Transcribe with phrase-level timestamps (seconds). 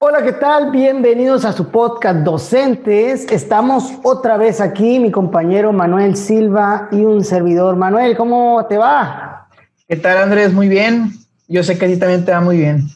[0.00, 0.70] Hola, ¿qué tal?
[0.70, 3.26] Bienvenidos a su podcast Docentes.
[3.32, 7.74] Estamos otra vez aquí, mi compañero Manuel Silva y un servidor.
[7.74, 9.48] Manuel, ¿cómo te va?
[9.88, 10.52] ¿Qué tal, Andrés?
[10.52, 11.14] Muy bien.
[11.48, 12.86] Yo sé que a ti también te va muy bien.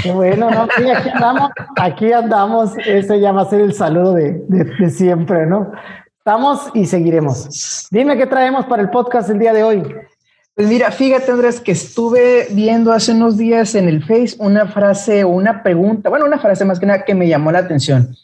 [0.00, 0.68] Qué bueno, ¿no?
[0.76, 2.78] Sí, aquí andamos, aquí andamos.
[2.86, 5.72] Ese ya va a ser el saludo de, de siempre, ¿no?
[6.16, 7.88] Estamos y seguiremos.
[7.90, 9.82] Dime qué traemos para el podcast el día de hoy.
[10.60, 15.24] Pues mira, fíjate Andrés que estuve viendo hace unos días en el Face una frase
[15.24, 18.14] o una pregunta, bueno, una frase más que nada que me llamó la atención,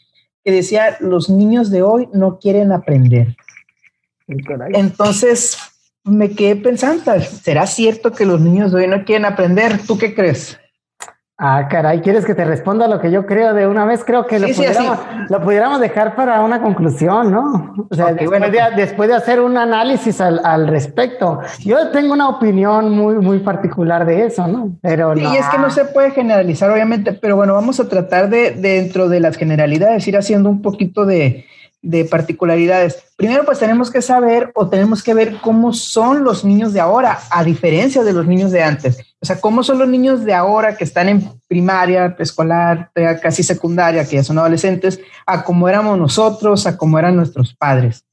[0.45, 3.35] que decía, los niños de hoy no quieren aprender.
[4.27, 5.57] Entonces
[6.03, 9.79] me quedé pensando, ¿será cierto que los niños de hoy no quieren aprender?
[9.87, 10.59] ¿Tú qué crees?
[11.39, 14.03] Ah, caray, ¿quieres que te responda lo que yo creo de una vez?
[14.03, 14.47] Creo que lo,
[15.43, 17.75] pudiéramos, dejar para una conclusión, ¿no?
[17.91, 21.41] O sea, después, de, hacer un análisis al, respecto.
[21.59, 24.77] Yo tengo una opinión muy, muy particular de eso, ¿no?
[24.81, 28.53] Pero Y es que no se puede generalizar, obviamente, pero bueno, vamos a tratar de,
[28.53, 31.45] dentro de las generalidades, ir haciendo un poquito de,
[31.81, 33.03] de particularidades.
[33.15, 37.19] Primero, pues tenemos que saber o tenemos que ver cómo son los niños de ahora,
[37.29, 38.99] a diferencia de los niños de antes.
[39.21, 44.05] O sea, cómo son los niños de ahora que están en primaria, preescolar, casi secundaria,
[44.05, 48.03] que ya son adolescentes, a cómo éramos nosotros, a cómo eran nuestros padres.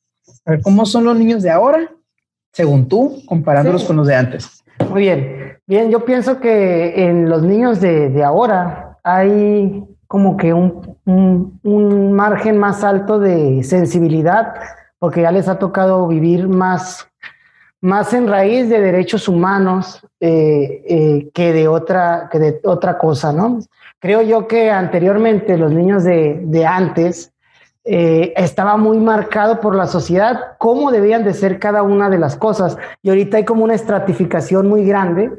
[0.47, 1.91] A ver, ¿cómo son los niños de ahora,
[2.53, 4.65] según tú, comparándolos con los de antes?
[4.91, 5.59] Muy bien.
[5.67, 12.13] Bien, yo pienso que en los niños de, de ahora hay como que un, un,
[12.13, 14.55] margen más alto de sensibilidad,
[14.99, 17.09] porque ya les ha tocado vivir más,
[17.81, 23.33] más en raíz de derechos humanos eh, eh, que, de otra, que de otra cosa,
[23.33, 23.61] ¿no?
[23.99, 27.35] Creo yo que anteriormente los niños de, de antes
[27.87, 32.37] eh, estaba muy marcado por la sociedad cómo debían de ser cada una de las
[32.37, 32.79] cosas.
[33.03, 35.31] Y ahorita hay como una estratificación muy grande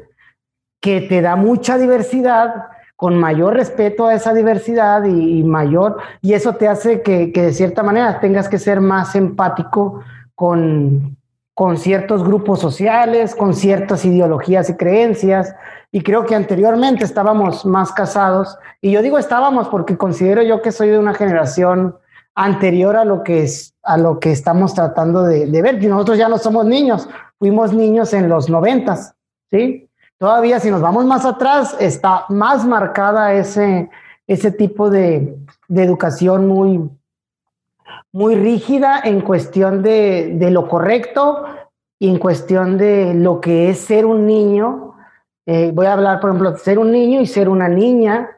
[0.80, 6.54] que te da mucha diversidad, con mayor respeto a esa diversidad y, mayor, y eso
[6.54, 10.00] te hace que, de cierta manera tengas que ser más empático
[10.34, 11.16] con,
[11.52, 15.54] con ciertos grupos sociales, con ciertas ideologías y creencias.
[15.92, 18.58] Y creo que anteriormente estábamos más casados.
[18.80, 21.96] Y yo digo estábamos porque considero yo que soy de una generación
[22.34, 25.82] anterior a lo que, es, a lo que estamos tratando de, de ver.
[25.82, 29.14] Y nosotros ya no somos niños, fuimos niños en los noventas,
[29.50, 29.85] ¿sí?
[30.18, 33.90] Todavía si nos vamos más atrás, está más marcada ese,
[34.26, 35.36] ese tipo de,
[35.68, 36.88] educación muy,
[38.12, 41.44] muy rígida en cuestión de, lo correcto
[41.98, 44.94] y en cuestión de lo que es ser un niño.
[45.44, 48.30] Eh, voy a hablar, por ejemplo, de ser un niño y ser una niña,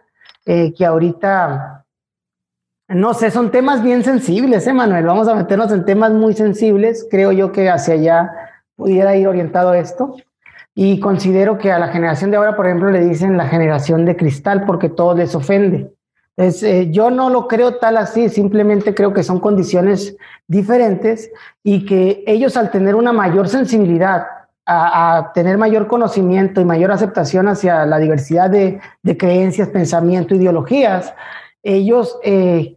[0.46, 1.86] eh, que ahorita,
[2.88, 5.06] no sé, son temas bien sensibles, ¿eh, Manuel?
[5.06, 7.06] Vamos a meternos en temas muy sensibles.
[7.08, 8.32] Creo yo que hacia allá
[8.74, 10.16] pudiera ir orientado esto.
[10.80, 14.16] Y considero que a la generación de ahora, por ejemplo, le dicen la generación de
[14.16, 15.92] cristal porque todo les ofende.
[16.36, 20.16] Eh, yo no lo creo tal así, simplemente creo que son condiciones
[20.46, 21.32] diferentes
[21.64, 24.28] y que ellos al tener una mayor sensibilidad,
[24.66, 28.80] a, tener mayor conocimiento y mayor aceptación hacia la diversidad de,
[29.18, 31.12] creencias, pensamiento, ideologías,
[31.60, 32.76] ellos eh,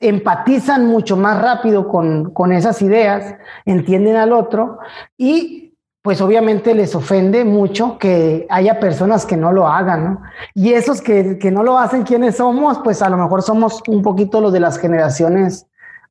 [0.00, 3.34] empatizan mucho más rápido con, con esas ideas,
[3.66, 4.78] entienden al otro
[5.18, 5.67] y
[6.08, 10.22] pues obviamente les ofende mucho que haya personas que no lo hagan, ¿no?
[10.54, 12.78] Y esos que, no lo hacen, ¿quiénes somos?
[12.78, 15.66] Pues a lo mejor somos un poquito los de las generaciones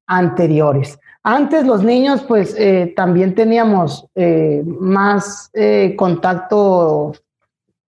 [0.05, 0.99] anteriores.
[1.23, 7.13] Antes los niños, pues eh, también teníamos eh, más eh, contacto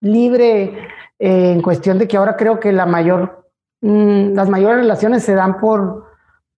[0.01, 0.89] libre
[1.19, 3.45] en cuestión de que ahora creo que la mayor,
[3.83, 6.07] mm, las mayores relaciones se dan por,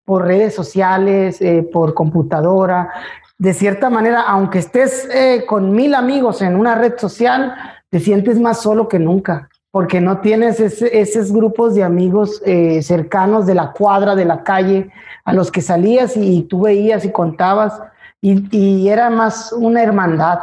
[0.06, 1.40] por redes sociales,
[1.72, 2.92] por computadora
[3.39, 7.55] de cierta manera, aunque estés eh, con mil amigos en una red social,
[7.89, 13.45] te sientes más solo que nunca, porque no tienes esos grupos de amigos eh, cercanos
[13.45, 14.91] de la cuadra, de la calle,
[15.23, 17.81] a los que salías y, tú veías y contabas,
[18.22, 20.39] y, era más una hermandad.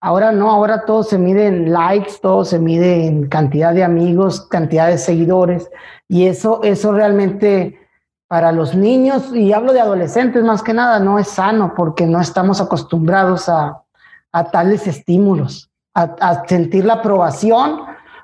[0.00, 4.48] Ahora no, ahora todo se mide en likes, todo se mide en cantidad de amigos,
[4.48, 5.70] cantidad de seguidores,
[6.08, 7.78] y eso, eso realmente
[8.32, 12.18] para los niños, y hablo de adolescentes más que nada, no es sano porque no
[12.18, 13.82] estamos acostumbrados a,
[14.50, 17.82] tales estímulos, a, sentir la aprobación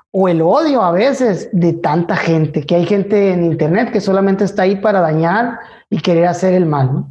[0.09, 4.45] o el odio a veces de tanta gente, que hay gente en Internet que solamente
[4.45, 5.59] está ahí para dañar
[5.91, 7.05] y querer hacer el mal.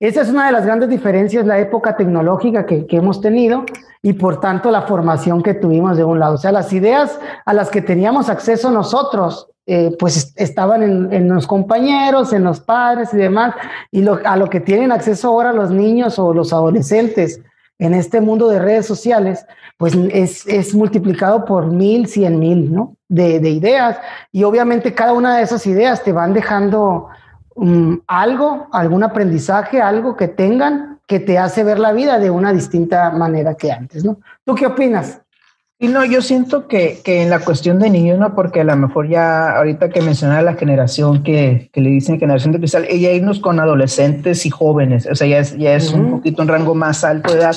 [0.00, 3.64] Esa es una de las grandes diferencias, la época tecnológica que, que, hemos tenido
[4.02, 6.34] y por tanto la formación que tuvimos de un lado.
[6.34, 11.46] O sea, las ideas a las que teníamos acceso nosotros eh, pues estaban en, los
[11.46, 13.54] compañeros, en los padres y demás,
[13.92, 17.40] y a lo que tienen acceso ahora los niños o los adolescentes
[17.78, 19.46] en este mundo de redes sociales,
[19.76, 22.96] pues es, multiplicado por mil, cien mil, ¿no?
[23.08, 23.98] de, ideas
[24.32, 27.06] y obviamente cada una de esas ideas te van dejando
[27.60, 32.52] mm, algo, algún aprendizaje, algo que tengan que te hace ver la vida de una
[32.52, 34.18] distinta manera que antes, ¿no?
[34.44, 35.20] ¿Tú qué opinas?
[35.82, 38.76] Y no, yo siento que, que, en la cuestión de niños, no, porque a lo
[38.76, 43.12] mejor ya ahorita que mencionaba la generación que, que le dicen generación de cristal, ella
[43.12, 46.74] irnos con adolescentes y jóvenes, o sea, ya es, ya es un poquito un rango
[46.74, 47.56] más alto de edad,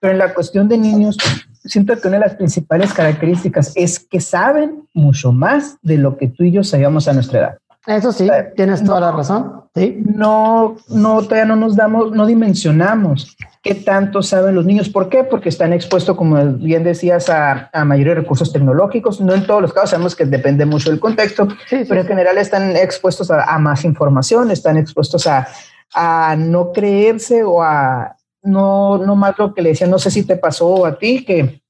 [0.00, 1.18] pero en la cuestión de niños,
[1.62, 6.28] siento que una de las principales características es que saben mucho más de lo que
[6.28, 7.58] tú y yo sabíamos a nuestra edad.
[7.86, 9.64] Eso sí, tienes toda la razón.
[9.74, 10.02] Sí.
[10.04, 14.88] No, no, todavía no nos damos, no dimensionamos qué tanto saben los niños.
[14.88, 15.24] ¿Por qué?
[15.24, 19.20] Porque están expuestos, como bien decías, a, a mayores recursos tecnológicos.
[19.20, 22.76] No en todos los casos, sabemos que depende mucho del contexto, pero en general están
[22.76, 25.48] expuestos a, a, más información, están expuestos a,
[25.94, 30.24] a no creerse o a no, no más lo que le decía, no sé si
[30.24, 31.60] te pasó a ti, que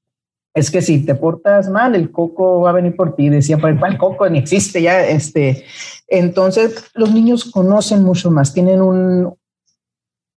[0.53, 3.29] es que si te portas mal, el coco va a venir por ti.
[3.29, 5.05] Decía, ¿para cuál coco ni existe ya?
[5.05, 5.63] Este,
[6.07, 9.33] entonces, los niños conocen mucho más, tienen un,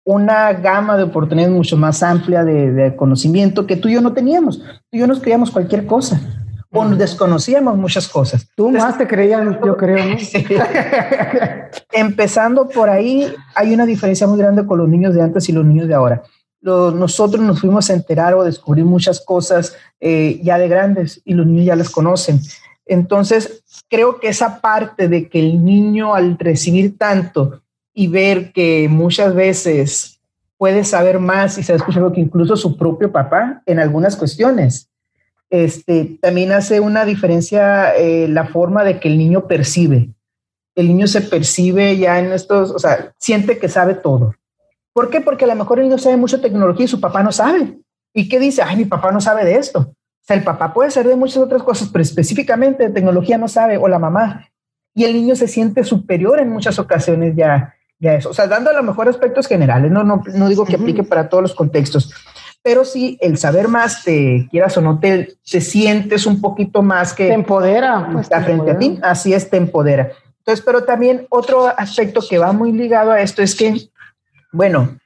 [0.04, 4.58] una gama de oportunidades mucho más amplia de, conocimiento que tú y yo no teníamos.
[4.58, 6.20] Tú y yo nos creíamos cualquier cosa
[6.72, 8.48] o nos desconocíamos muchas cosas.
[8.54, 10.04] Tú más te creían, yo creo.
[10.04, 10.16] ¿no?
[11.92, 15.64] Empezando por ahí, hay una diferencia muy grande con los niños de antes y los
[15.64, 16.22] niños de ahora
[16.62, 21.46] nosotros nos fuimos a enterar o descubrir muchas cosas eh, ya de grandes y los
[21.46, 22.40] niños ya las conocen.
[22.86, 27.62] Entonces, creo que esa parte de que el niño al recibir tanto
[27.94, 30.20] y ver que muchas veces
[30.58, 34.90] puede saber más y se escucha lo que incluso su propio papá en algunas cuestiones,
[35.48, 40.10] este, también hace una diferencia eh, la forma de que el niño percibe.
[40.74, 44.34] El niño se percibe ya en estos, o sea, siente que sabe todo.
[44.92, 45.20] ¿Por qué?
[45.20, 47.78] Porque a lo mejor él no sabe mucho tecnología y su papá no sabe.
[48.12, 48.62] ¿Y qué dice?
[48.62, 49.78] Ay, mi papá no sabe de esto.
[49.80, 53.48] O sea, el papá puede saber de muchas otras cosas, pero específicamente de tecnología no
[53.48, 54.48] sabe, o la mamá.
[54.94, 58.30] Y el niño se siente superior en muchas ocasiones ya, ya eso.
[58.30, 61.28] O sea, dando a lo mejor aspectos generales, no, no, no digo que aplique para
[61.28, 62.12] todos los contextos,
[62.62, 67.14] pero sí el saber más, te quieras o no, te, te sientes un poquito más
[67.14, 67.28] que...
[67.28, 68.10] Te empodera.
[68.12, 70.10] Pues, frente a ti, así es, te empodera.
[70.38, 73.90] Entonces, pero también otro aspecto que va muy ligado a esto es que
[74.52, 74.98] bueno,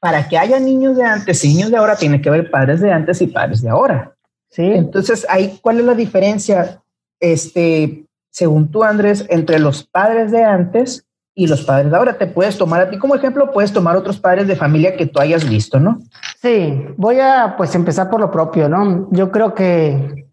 [0.00, 2.92] para que haya niños de antes y niños de ahora, tiene que haber padres de
[2.92, 4.14] antes y padres de ahora.
[4.50, 4.64] Sí.
[4.64, 6.82] Entonces, ahí, ¿cuál es la diferencia?
[7.20, 12.18] Este, según tú, Andrés, entre los padres de antes y los padres de ahora.
[12.18, 15.20] Te puedes tomar a ti como ejemplo, puedes tomar otros padres de familia que tú
[15.20, 16.00] hayas visto, ¿no?
[16.40, 19.08] Sí, voy a pues empezar por lo propio, ¿no?
[19.12, 20.26] Yo creo que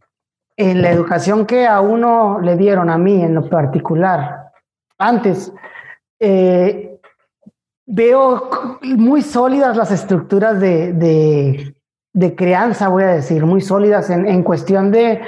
[0.58, 4.52] en la educación que a uno le dieron a mí en lo particular,
[4.98, 5.54] antes,
[6.20, 6.99] eh,
[7.92, 11.74] veo muy sólidas las estructuras de,
[12.38, 15.22] crianza, voy a decir, muy sólidas en, cuestión de,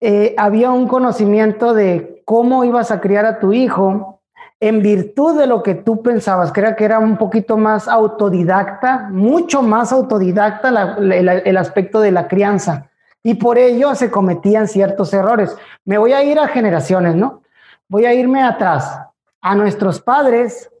[0.00, 4.22] eh, había un conocimiento de cómo ibas a criar a tu hijo
[4.58, 9.60] en virtud de lo que tú pensabas, creo que era un poquito más autodidacta, mucho
[9.60, 12.88] más autodidacta el aspecto de la crianza.
[13.24, 15.56] Y por ello se cometían ciertos errores.
[15.84, 17.42] Me voy a ir a generaciones, ¿no?
[17.88, 19.00] Voy a irme atrás,
[19.40, 20.71] a nuestros padres,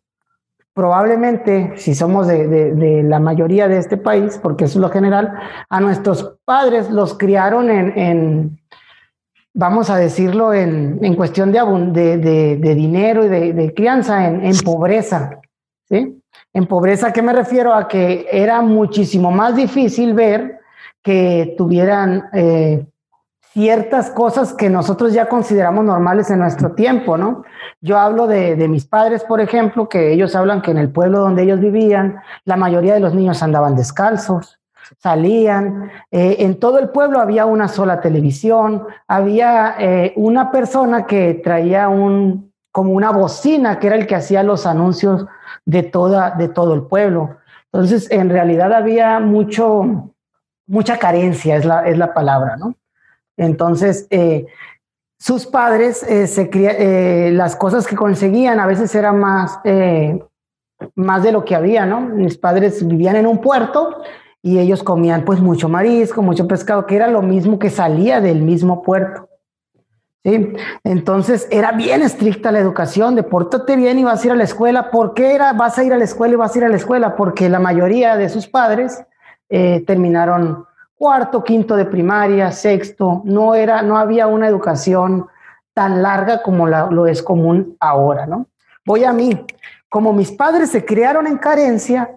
[0.74, 5.34] probablemente, si somos de, la mayoría de este país, porque eso es lo general,
[5.68, 8.58] a nuestros padres los criaron en,
[9.54, 15.40] vamos a decirlo, en, cuestión de, de, dinero y de, crianza, en, pobreza.
[15.88, 16.22] ¿sí?
[16.54, 17.74] En pobreza, ¿qué me refiero?
[17.74, 20.60] A que era muchísimo más difícil ver
[21.02, 22.86] que tuvieran eh,
[23.52, 27.44] ciertas cosas que nosotros ya consideramos normales en nuestro tiempo, ¿no?
[27.80, 31.42] Yo hablo de, mis padres, por ejemplo, que ellos hablan que en el pueblo donde
[31.42, 34.58] ellos vivían, la mayoría de los niños andaban descalzos,
[34.98, 41.34] salían, eh, en todo el pueblo había una sola televisión, había eh, una persona que
[41.34, 45.26] traía un, como una bocina, que era el que hacía los anuncios
[45.66, 47.36] de, toda, de todo el pueblo.
[47.70, 50.10] Entonces, en realidad había mucho,
[50.66, 52.74] mucha carencia, es la, es la palabra, ¿no?
[53.36, 54.46] Entonces, eh,
[55.18, 59.60] sus padres, eh, se eh, las cosas que conseguían a veces eran más,
[60.94, 62.00] más de lo que había, ¿no?
[62.00, 64.02] Mis padres vivían en un puerto
[64.42, 68.42] y ellos comían pues mucho marisco, mucho pescado, que era lo mismo que salía del
[68.42, 69.28] mismo puerto.
[70.24, 70.52] ¿Sí?
[70.84, 74.44] Entonces era bien estricta la educación, de pórtate bien y vas a ir a la
[74.44, 74.90] escuela.
[74.90, 76.76] ¿Por qué era vas a ir a la escuela y vas a ir a la
[76.76, 77.16] escuela?
[77.16, 79.04] Porque la mayoría de sus padres
[79.48, 80.64] terminaron
[81.02, 85.26] cuarto, quinto de primaria, sexto, no era, no había una educación
[85.74, 88.46] tan larga como lo es común ahora, ¿no?
[88.86, 89.44] Voy a mí,
[89.88, 92.14] como mis padres se criaron en carencia,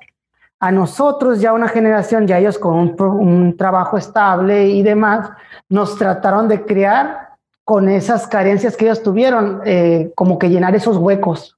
[0.60, 5.32] a nosotros ya una generación, ya ellos con un, trabajo estable y demás,
[5.68, 7.30] nos trataron de criar
[7.64, 11.58] con esas carencias que ellos tuvieron, eh, como que llenar esos huecos.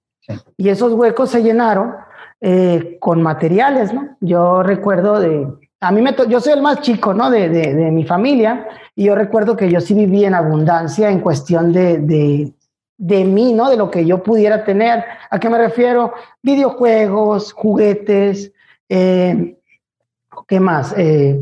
[0.55, 1.93] Y esos huecos se llenaron
[2.39, 4.15] eh, con materiales, ¿no?
[4.21, 7.29] Yo recuerdo de, a mí me, yo soy el más chico, ¿no?
[7.29, 11.71] De, de, mi familia, y yo recuerdo que yo sí viví en abundancia en cuestión
[11.71, 12.53] de, de,
[12.97, 13.69] de mí, ¿no?
[13.69, 15.05] De lo que yo pudiera tener.
[15.29, 16.13] ¿A qué me refiero?
[16.41, 18.51] Videojuegos, juguetes,
[18.89, 19.57] eh,
[20.47, 20.95] ¿qué más?
[20.97, 21.39] Eh,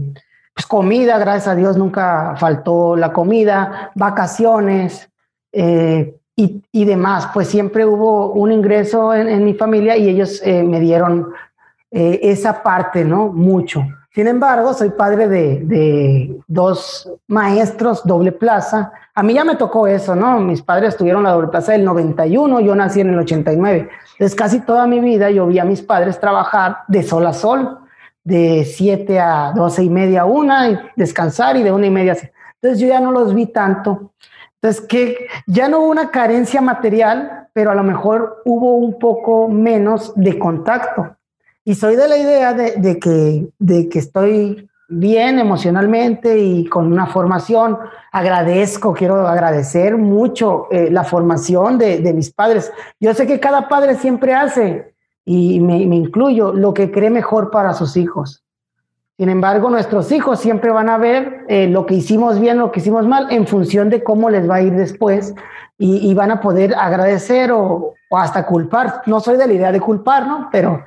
[0.54, 5.10] pues comida, gracias a Dios nunca faltó la comida, vacaciones
[5.54, 7.30] eh, y, y, demás.
[7.34, 11.34] Pues siempre hubo un ingreso en, en mi familia y ellos me dieron
[11.92, 13.28] esa parte, ¿no?
[13.28, 13.86] Mucho.
[14.16, 18.94] Sin embargo, soy padre de, dos maestros doble plaza.
[19.14, 20.40] A mí ya me tocó eso, ¿no?
[20.40, 23.90] Mis padres tuvieron la doble plaza del 91, yo nací en el 89.
[24.14, 27.80] Entonces, casi toda mi vida yo vi a mis padres trabajar de sol a sol
[28.24, 32.16] de 7 a 12 y media, una, y descansar y de una y media.
[32.62, 34.14] Entonces yo ya no los vi tanto.
[34.62, 39.50] Entonces que ya no hubo una carencia material, pero a lo mejor hubo un poco
[39.50, 41.15] menos de contacto.
[41.68, 47.08] Y soy de la idea de, que, de que estoy bien emocionalmente y con una
[47.08, 47.80] formación.
[48.12, 52.72] Agradezco, quiero agradecer mucho eh, la formación de, de mis padres.
[53.00, 54.94] Yo sé que cada padre siempre hace
[55.26, 58.44] y me, me, incluyo, lo que cree mejor para sus hijos.
[59.18, 62.80] Sin embargo, nuestros hijos siempre van a ver eh, lo que hicimos bien, lo que
[62.80, 65.34] hicimos mal, en función de cómo les va a ir después
[65.80, 69.02] y, y van a poder agradecer o, o, hasta culpar.
[69.08, 70.50] No soy de la idea de culpar, ¿no?
[70.52, 70.84] Pero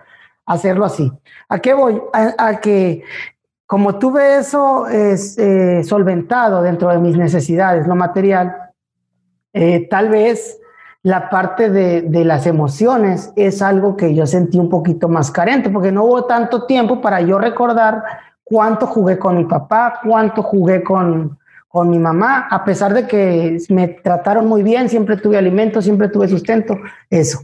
[0.49, 1.13] hacerlo así.
[1.49, 2.01] ¿A qué voy?
[2.13, 3.05] A, que
[3.67, 8.57] como tuve eso es, eh, solventado dentro de mis necesidades, lo material,
[9.53, 10.59] eh, tal vez
[11.03, 15.71] la parte de, de, las emociones es algo que yo sentí un poquito más carente,
[15.71, 18.03] porque no hubo tanto tiempo para yo recordar
[18.43, 21.39] cuánto jugué con mi papá, cuánto jugué con,
[21.69, 26.09] con mi mamá, a pesar de que me trataron muy bien, siempre tuve alimento, siempre
[26.09, 26.79] tuve sustento,
[27.11, 27.41] eso.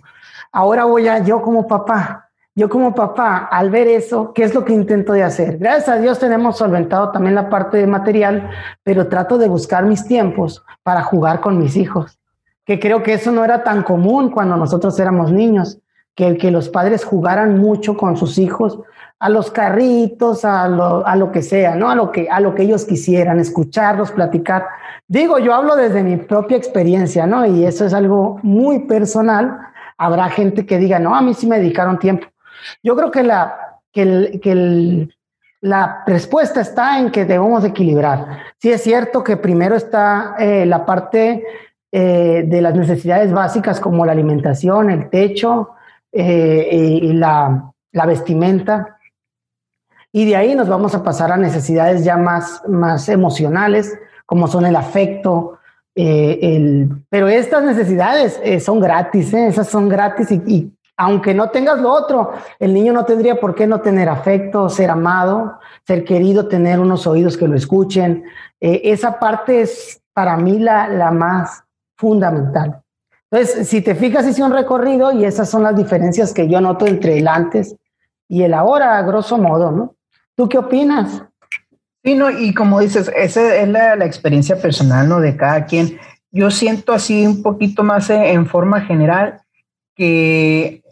[0.51, 2.24] Ahora voy a yo como papá.
[2.55, 5.59] Yo como papá, al ver eso, ¿qué es lo que intento de hacer?
[5.59, 8.49] Gracias a Dios tenemos solventado también la parte de material,
[8.83, 12.19] pero trato de buscar mis tiempos para jugar con mis hijos
[12.65, 15.79] que creo que eso no era tan común cuando nosotros éramos niños,
[16.15, 18.79] que, que los padres jugaran mucho con sus hijos
[19.19, 21.91] a los carritos, a lo, a lo que sea, ¿no?
[21.91, 24.67] A lo que, a lo que ellos quisieran, escucharlos, platicar.
[25.09, 27.47] Digo, yo hablo desde mi propia experiencia, ¿no?
[27.47, 29.59] Y eso es algo muy personal.
[29.97, 32.27] Habrá gente que diga, no, a mí sí me dedicaron tiempo.
[32.83, 35.15] Yo creo que la, que el, que el,
[35.61, 38.43] la respuesta está en que debemos equilibrar.
[38.59, 41.45] Sí es cierto que primero está eh, la parte
[41.91, 45.71] eh, de las necesidades básicas como la alimentación, el techo
[46.13, 46.69] eh,
[47.03, 48.99] y la, la, vestimenta.
[50.13, 54.67] Y de ahí nos vamos a pasar a necesidades ya más, más emocionales, como son
[54.67, 55.59] el afecto.
[55.95, 59.47] Eh, el, pero estas necesidades eh, son gratis, ¿eh?
[59.47, 63.55] esas son gratis y, y, aunque no tengas lo otro, el niño no tendría por
[63.55, 68.25] qué no tener afecto, ser amado, ser querido, tener unos oídos que lo escuchen.
[68.61, 71.65] esa parte es para mí la, la más
[71.97, 72.81] fundamental.
[73.31, 76.87] Entonces, si te fijas, hice un recorrido y esas son las diferencias que yo noto
[76.87, 77.75] entre el antes
[78.29, 79.97] y el ahora, grosso modo, ¿no?
[80.37, 81.25] ¿Tú qué opinas?
[82.05, 85.21] Sí, no, y como dices, esa es la, experiencia personal, ¿no?
[85.21, 85.99] De cada quien.
[86.31, 89.41] Yo siento así un poquito más en forma general
[89.97, 90.84] que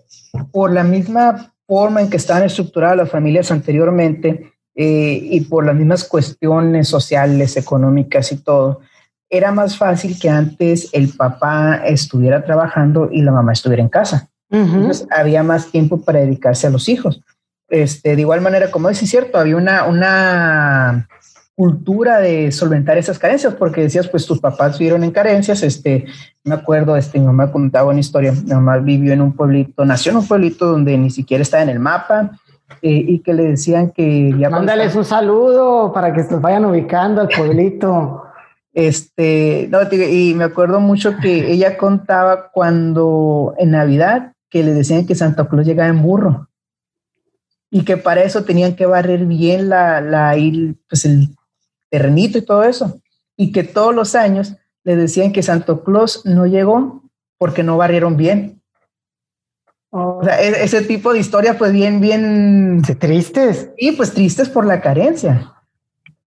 [0.50, 5.74] por la misma forma en que estaban estructuradas las familias anteriormente eh, y por las
[5.74, 8.80] mismas cuestiones sociales, económicas y todo,
[9.28, 14.28] era más fácil que antes el papá estuviera trabajando y la mamá estuviera en casa.
[14.50, 14.74] Uh -huh.
[14.74, 17.22] Entonces había más tiempo para dedicarse a los hijos.
[17.68, 21.08] Este, de igual manera, como es cierto, había una, una
[21.62, 26.06] cultura de solventar esas carencias, porque decías, pues tus papás vivieron en carencias, este,
[26.42, 30.10] me acuerdo, este, mi mamá contaba una historia, mi mamá vivió en un pueblito, nació
[30.10, 32.32] en un pueblito donde ni siquiera está en el mapa,
[32.82, 34.34] eh, y que le decían que...
[34.36, 38.24] Ya Mándales un saludo para que se vayan ubicando al pueblito.
[38.72, 45.06] Este, no, y me acuerdo mucho que ella contaba cuando en Navidad que le decían
[45.06, 46.48] que Santa Claus llegaba en burro
[47.70, 50.34] y que para eso tenían que barrer bien la, la
[50.88, 51.28] pues el
[51.92, 53.00] terrenito y todo eso
[53.36, 57.02] y que todos los años le decían que Santa Claus no llegó
[57.38, 58.62] porque no barrieron bien.
[59.90, 60.20] Oh.
[60.20, 62.82] O sea, e, ese tipo de historias pues bien, bien...
[62.98, 63.70] Tristes.
[63.76, 65.52] Y pues tristes por la carencia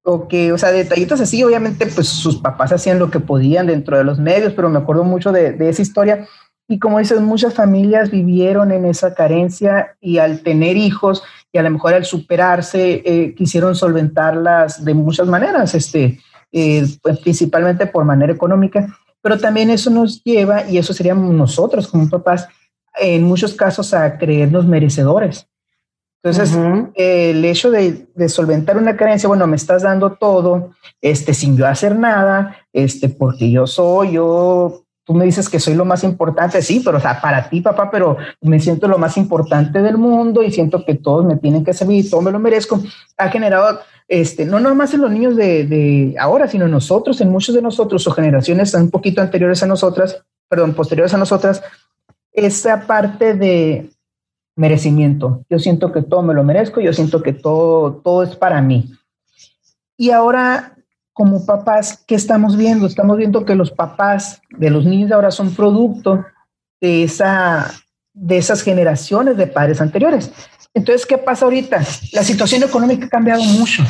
[0.06, 3.98] o que, o sea, detallitos así, obviamente, pues sus papás hacían lo que podían dentro
[3.98, 6.28] de los medios, pero me acuerdo mucho de, de esa historia.
[6.68, 11.24] Y como dices, muchas familias vivieron en esa carencia y al tener hijos
[11.54, 16.20] y a lo mejor al superarse, eh, quisieron solventarlas de muchas maneras, este,
[16.52, 18.88] eh, pues, principalmente por manera económica,
[19.22, 22.48] pero también eso nos lleva, y eso seríamos nosotros como papás,
[23.00, 25.48] en muchos casos a creernos merecedores.
[26.24, 26.58] Entonces,
[26.96, 31.68] el hecho de, de, solventar una carencia, bueno, me estás dando todo, este, sin yo
[31.68, 36.62] hacer nada, este, porque yo soy, yo, tú me dices que soy lo más importante,
[36.62, 40.44] sí, pero o sea, para ti, papá, pero me siento lo más importante del mundo
[40.44, 42.80] y siento que todos me tienen que servir y todo me lo merezco,
[43.18, 47.56] ha generado este, no nomás en los niños de, ahora, sino en nosotros, en muchos
[47.56, 51.64] de nosotros o generaciones un poquito anteriores a nosotras, perdón, posteriores a nosotras,
[52.32, 53.90] esa parte de
[54.56, 55.44] merecimiento.
[55.50, 58.94] Yo siento que todo me lo merezco, yo siento que todo, todo es para mí.
[59.98, 60.76] Y ahora,
[61.14, 62.88] como papás, ¿qué estamos viendo?
[62.88, 66.26] Estamos viendo que los papás de los niños ahora son producto
[66.82, 67.72] de, esa,
[68.14, 70.32] de esas generaciones de padres anteriores.
[70.74, 71.84] Entonces, ¿qué pasa ahorita?
[72.14, 73.84] La situación económica ha cambiado mucho.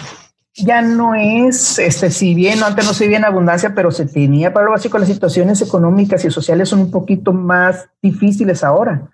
[0.56, 4.54] Ya no es, este, si bien antes no se vivía en abundancia, pero se tenía
[4.54, 9.10] para lo básico, las situaciones económicas y sociales son un poquito más difíciles ahora.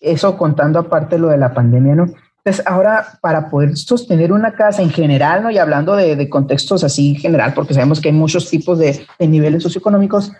[0.00, 2.06] Eso contando aparte lo de la pandemia, ¿no?
[2.42, 5.50] Entonces, ahora para poder sostener una casa en general, ¿no?
[5.50, 9.62] Y hablando de, contextos así en general, porque sabemos que hay muchos tipos de, niveles
[9.62, 10.32] socioeconómicos,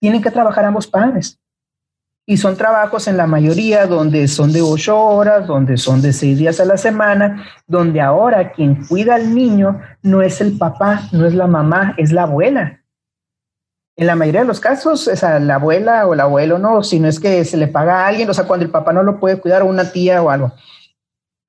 [0.00, 1.38] tienen que trabajar ambos padres.
[2.24, 6.38] Y son trabajos en la mayoría donde son de ocho horas, donde son de seis
[6.38, 11.26] días a la semana, donde ahora quien cuida al niño no es el papá, no
[11.26, 12.80] es la mamá, es la abuela.
[13.96, 17.08] En la mayoría de los casos, es a la abuela o el abuelo, no, sino
[17.08, 19.40] es que se le paga a alguien, o sea, cuando el papá no lo puede
[19.40, 20.52] cuidar, o una tía o algo.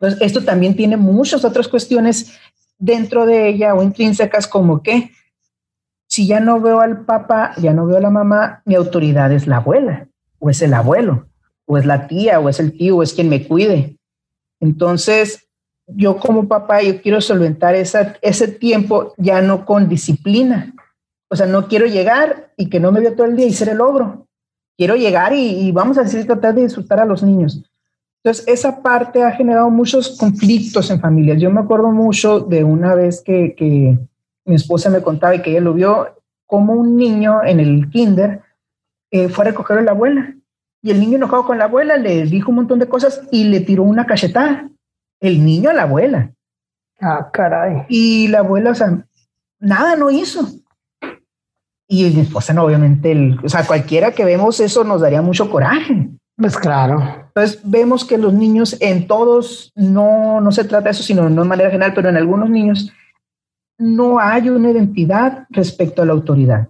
[0.01, 2.39] Entonces, esto también tiene muchas otras cuestiones
[2.79, 5.11] dentro de ella o intrínsecas, como que
[6.07, 9.45] si ya no veo al papá, ya no veo a la mamá, mi autoridad es
[9.45, 10.07] la abuela
[10.39, 11.27] o es el abuelo,
[11.65, 13.97] o es la tía, o es el tío, o es quien me cuide.
[14.59, 15.47] Entonces,
[15.85, 20.73] yo como papá, yo quiero solventar ese tiempo ya no con disciplina.
[21.29, 23.69] O sea, no quiero llegar y que no me vea todo el día y ser
[23.69, 24.27] el ogro.
[24.77, 27.63] Quiero llegar y, vamos a decir, tratar de disfrutar a los niños.
[28.23, 31.41] Entonces, esa parte ha generado muchos conflictos en familias.
[31.41, 33.97] Yo me acuerdo mucho de una vez que, que
[34.45, 38.41] mi esposa me contaba y que ella lo vio como un niño en el kinder
[39.09, 40.35] eh, fue a recoger a la abuela.
[40.83, 43.61] Y el niño enojado con la abuela le dijo un montón de cosas y le
[43.61, 44.69] tiró una cachetada.
[45.19, 46.31] El niño a la abuela.
[46.99, 47.85] Ah, caray.
[47.89, 49.05] Y la abuela, o sea,
[49.59, 50.47] nada no hizo.
[51.87, 55.49] Y mi esposa, no, obviamente, el, o sea, cualquiera que vemos eso nos daría mucho
[55.49, 56.09] coraje.
[56.41, 57.27] Pues claro.
[57.27, 61.43] Entonces vemos que los niños en todos, no, no se trata de eso, sino no
[61.43, 62.91] de manera general, pero en algunos niños
[63.77, 66.67] no hay una identidad respecto a la autoridad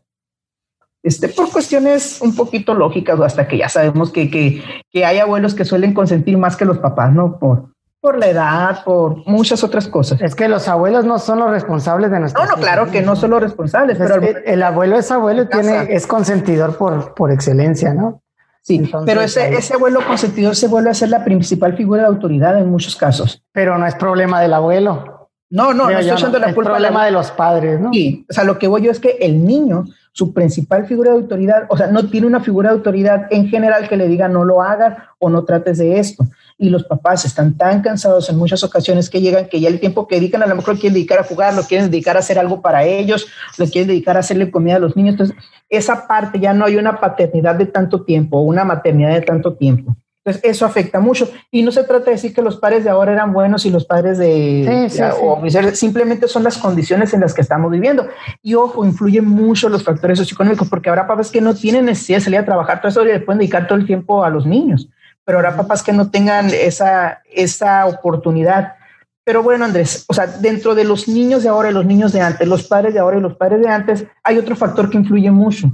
[1.04, 5.18] este, por cuestiones un poquito lógicas, o hasta que ya sabemos que, que, que, hay
[5.18, 7.40] abuelos que suelen consentir más que los papás, ¿no?
[7.40, 10.22] Por, por la edad, por muchas otras cosas.
[10.22, 12.46] Es que los abuelos no son los responsables de nuestra.
[12.46, 15.88] No, no, claro que no son los responsables, pero el, abuelo es abuelo y tiene,
[15.90, 18.21] es consentidor por, por excelencia, ¿no?
[18.64, 22.60] Sí, pero ese, ese abuelo consentidor se vuelve a ser la principal figura de autoridad
[22.60, 23.44] en muchos casos.
[23.52, 25.30] Pero no es problema del abuelo.
[25.50, 26.72] No, no, no estoy echando la culpa.
[26.72, 27.92] Es problema de los padres, ¿no?
[27.92, 31.18] Sí, o sea, lo que voy yo es que el niño su principal figura de
[31.18, 34.44] autoridad, o sea, no tiene una figura de autoridad en general que le diga no
[34.44, 36.26] lo hagas o no trates de esto.
[36.58, 40.08] Y los papás están tan cansados en muchas ocasiones que llegan que ya el tiempo
[40.08, 42.62] que dedican a lo mejor quieren dedicar a jugar, lo quieren dedicar a hacer algo
[42.62, 45.14] para ellos, lo quieren dedicar a hacerle comida a los niños.
[45.14, 45.38] Entonces,
[45.70, 49.96] esa parte ya no hay una paternidad de tanto tiempo, una maternidad de tanto tiempo.
[50.24, 51.28] Entonces, eso afecta mucho.
[51.50, 53.86] Y no se trata de decir que los padres de ahora eran buenos y los
[53.86, 54.88] padres de...
[54.90, 58.08] Sí, sí, simplemente son las condiciones en las que estamos viviendo.
[58.44, 62.24] Y ojo, influyen mucho los factores socioeconómicos, porque habrá papás que no tienen necesidad de
[62.24, 64.90] salir a trabajar todo eso y le pueden dedicar todo el tiempo a los niños.
[65.26, 68.76] Pero habrá papás que no tengan esa, esa oportunidad.
[69.24, 72.22] Pero bueno, Andrés, o sea, dentro de los niños de ahora y los niños de
[72.22, 75.32] antes, los padres de ahora y los padres de antes, hay otro factor que influye
[75.32, 75.72] mucho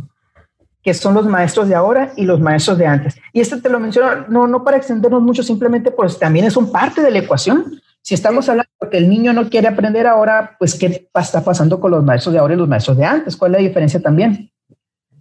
[0.88, 3.20] que son los maestros de ahora y los maestros de antes.
[3.34, 6.72] Y este te lo menciono, no, no para extendernos mucho, simplemente pues también es un
[6.72, 7.82] parte de la ecuación.
[8.02, 11.82] Si estamos hablando de que el niño no quiere aprender ahora, pues ¿qué está pasando
[11.82, 13.36] con los maestros de ahora y los maestros de antes?
[13.36, 14.50] ¿Cuál es la diferencia también?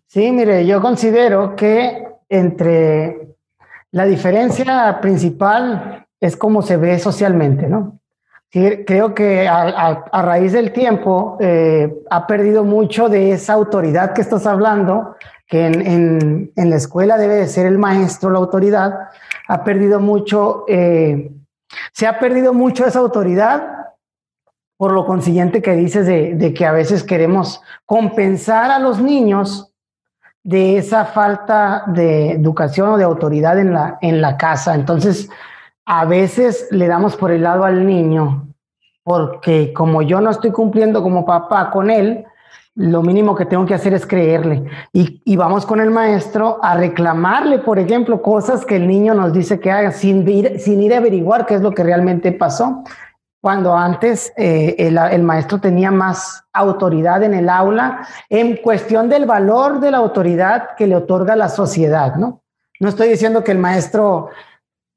[0.07, 3.35] Sí, mire, yo considero que entre
[3.91, 7.99] la diferencia principal es cómo se ve socialmente, ¿no?
[8.51, 14.47] Creo que a, raíz del tiempo eh, ha perdido mucho de esa autoridad que estás
[14.47, 19.09] hablando que en, en, la escuela debe de ser el maestro, la autoridad,
[19.49, 21.31] ha perdido mucho, eh,
[21.93, 23.77] se ha perdido mucho esa autoridad
[24.77, 29.73] por lo consiguiente que dices de, de, que a veces queremos compensar a los niños
[30.43, 34.75] de esa falta de educación o de autoridad en la, en la casa.
[34.75, 35.29] Entonces,
[35.87, 38.49] a veces le damos por el lado al niño,
[39.05, 42.27] porque como yo no estoy cumpliendo como papá con él,
[42.75, 44.65] lo mínimo que tengo que hacer es creerle.
[44.93, 49.59] Y, vamos con el maestro a reclamarle, por ejemplo, cosas que el niño nos dice
[49.61, 52.85] que haga sin ir, sin ir a averiguar qué es lo que realmente pasó.
[53.41, 59.79] Cuando antes eh, el, maestro tenía más autoridad en el aula en cuestión del valor
[59.81, 62.43] de la autoridad que le otorga la sociedad, ¿no?
[62.81, 64.29] No estoy diciendo que el maestro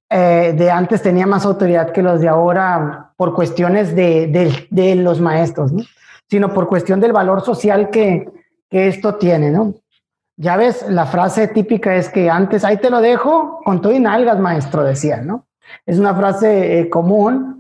[0.10, 5.22] eh, de antes tenía más autoridad que los de ahora por cuestiones de, de los
[5.22, 5.84] maestros, ¿no?
[6.30, 8.30] sino por cuestión del valor social que,
[8.72, 9.74] esto tiene, ¿no?
[10.38, 14.00] Ya ves, la frase típica es que antes, ahí te lo dejo, con todo y
[14.00, 15.48] nalgas, maestro, decía, ¿no?
[15.88, 17.59] Es una frase eh, común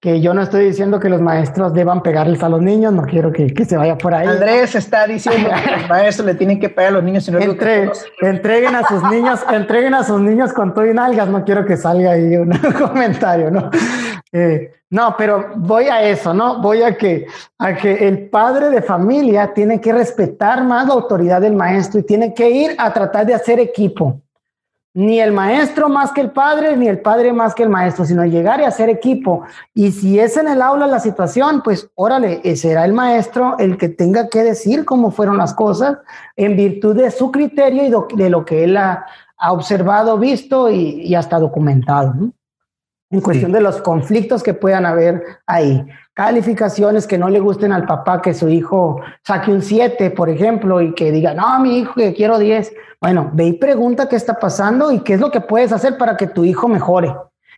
[0.00, 3.30] que yo no estoy diciendo que los maestros deban pegarles a los niños, no quiero
[3.32, 4.26] que, se vaya por ahí.
[4.26, 7.24] Andrés está diciendo que los maestros le tienen que pegar a los niños.
[7.24, 11.44] Si no entreguen a sus niños, entreguen a sus niños con todo y nalgas, no
[11.44, 13.70] quiero que salga ahí un comentario, ¿no?
[14.32, 16.62] Eh, no, pero voy a eso, ¿no?
[16.62, 17.26] Voy a que,
[17.58, 22.04] a que el padre de familia tiene que respetar más la autoridad del maestro y
[22.04, 24.22] tiene que ir a tratar de hacer equipo
[24.92, 28.24] ni el maestro más que el padre, ni el padre más que el maestro, sino
[28.24, 29.44] llegar y hacer equipo.
[29.72, 33.78] Y si es en el aula la situación, pues órale, eh, será el maestro el
[33.78, 35.98] que tenga que decir cómo fueron las cosas
[36.36, 39.06] en virtud de su criterio y de lo que él ha,
[39.42, 42.12] observado, visto y, hasta documentado.
[43.10, 45.84] En cuestión de los conflictos que puedan haber ahí.
[46.14, 50.80] Calificaciones que no le gusten al papá que su hijo saque un 7, por ejemplo,
[50.80, 54.38] y que diga, no, mi hijo que quiero 10 bueno, ve y pregunta qué está
[54.38, 57.14] pasando y qué es lo que puedes hacer para que tu hijo mejore.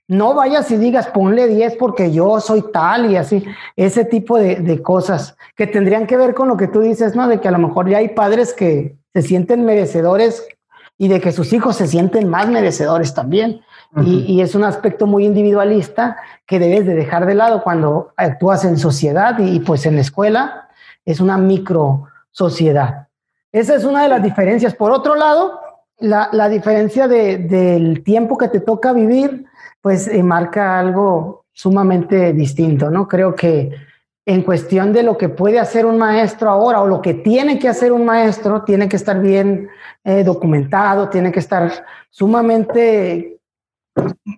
[0.06, 4.82] No vayas y digas, ponle 10 porque yo soy tal y así, ese tipo de,
[4.82, 7.26] cosas que tendrían que ver con lo que tú dices, ¿no?
[7.26, 10.46] De que a lo mejor ya hay padres que se sienten merecedores
[10.96, 13.62] y de que sus hijos se sienten más merecedores también.
[14.00, 18.78] Y, es un aspecto muy individualista que debes de dejar de lado cuando actúas en
[18.78, 20.68] sociedad y, pues en la escuela
[21.04, 23.08] es una micro sociedad.
[23.52, 24.74] Esa es una de las diferencias.
[24.74, 25.60] Por otro lado,
[25.98, 29.44] la, diferencia del tiempo que te toca vivir,
[29.82, 33.06] pues eh, marca algo sumamente distinto, ¿no?
[33.06, 33.72] Creo que
[34.24, 37.68] en cuestión de lo que puede hacer un maestro ahora o lo que tiene que
[37.68, 39.68] hacer un maestro, tiene que estar bien
[40.04, 41.70] eh, documentado, tiene que estar
[42.08, 43.31] sumamente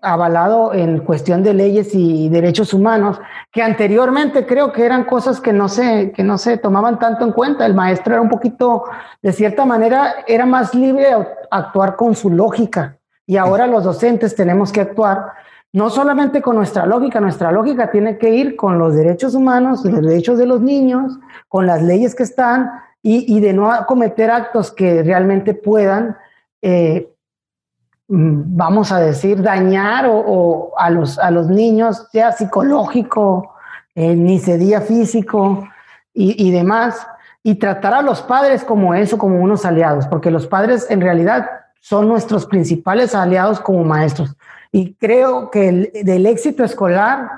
[0.02, 3.20] avalado en cuestión de leyes y derechos humanos,
[3.52, 7.32] que anteriormente creo que eran cosas que no se, que no se tomaban tanto en
[7.32, 7.64] cuenta.
[7.66, 8.84] El maestro era un poquito,
[9.22, 12.98] de cierta manera, era más libre a actuar con su lógica.
[13.26, 15.32] Y ahora los docentes tenemos que actuar
[15.74, 20.02] no solamente con nuestra lógica, nuestra lógica tiene que ir con los derechos humanos, los
[20.02, 22.70] derechos de los niños, con las leyes que están
[23.02, 26.16] y, de no cometer actos que realmente puedan
[26.62, 27.13] eh,
[28.08, 33.54] vamos a decir, dañar o, a, los, a los niños, sea psicológico,
[33.94, 35.66] eh, ni sería físico
[36.12, 37.06] y, demás,
[37.42, 41.48] y tratar a los padres como eso, como unos aliados, porque los padres en realidad
[41.80, 44.36] son nuestros principales aliados como maestros.
[44.70, 47.28] Y creo que del éxito escolar,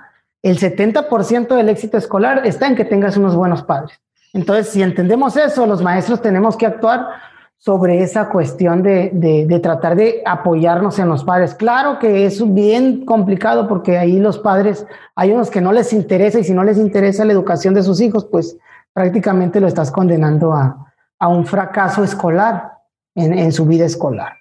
[0.42, 3.98] el 70% del éxito escolar está en que tengas unos buenos padres.
[4.32, 7.08] Entonces, si entendemos eso, los maestros tenemos que actuar
[7.58, 11.54] sobre esa cuestión de, tratar de apoyarnos en los padres.
[11.54, 16.38] Claro que es bien complicado porque ahí los padres, hay unos que no les interesa
[16.38, 18.56] y si no les interesa la educación de sus hijos, pues
[18.92, 20.82] prácticamente lo estás condenando a,
[21.28, 22.72] un fracaso escolar
[23.14, 24.34] en, en su vida escolar.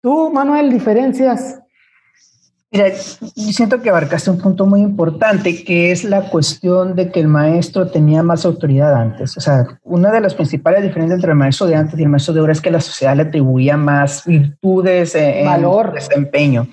[0.00, 1.60] Tú, Manuel, diferencias
[2.72, 7.20] Mira, yo siento que abarcaste un punto muy importante, que es la cuestión de que
[7.20, 9.36] el maestro tenía más autoridad antes.
[9.36, 12.34] O sea, una de las principales diferencias entre el maestro de antes y el maestro
[12.34, 16.66] de ahora es que la sociedad le atribuía más virtudes, en valor, desempeño.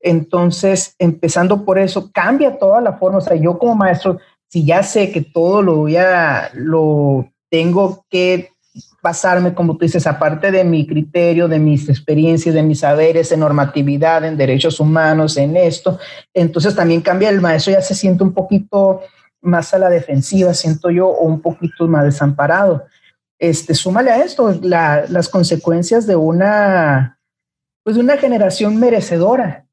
[0.00, 3.18] Entonces, empezando por eso, cambia toda la forma.
[3.18, 8.06] O sea, yo como maestro, si ya sé que todo lo voy a, lo tengo
[8.08, 8.53] que
[9.02, 13.40] basarme, como tú dices, aparte de mi criterio, de mis experiencias, de mis saberes en
[13.40, 15.98] normatividad, en derechos humanos, en esto,
[16.32, 19.02] entonces también cambia el maestro, ya se siente un poquito
[19.42, 22.84] más a la defensiva, siento yo, un poquito más desamparado.
[23.38, 27.18] Este, súmale a esto las consecuencias de una,
[27.82, 29.66] pues de una generación merecedora,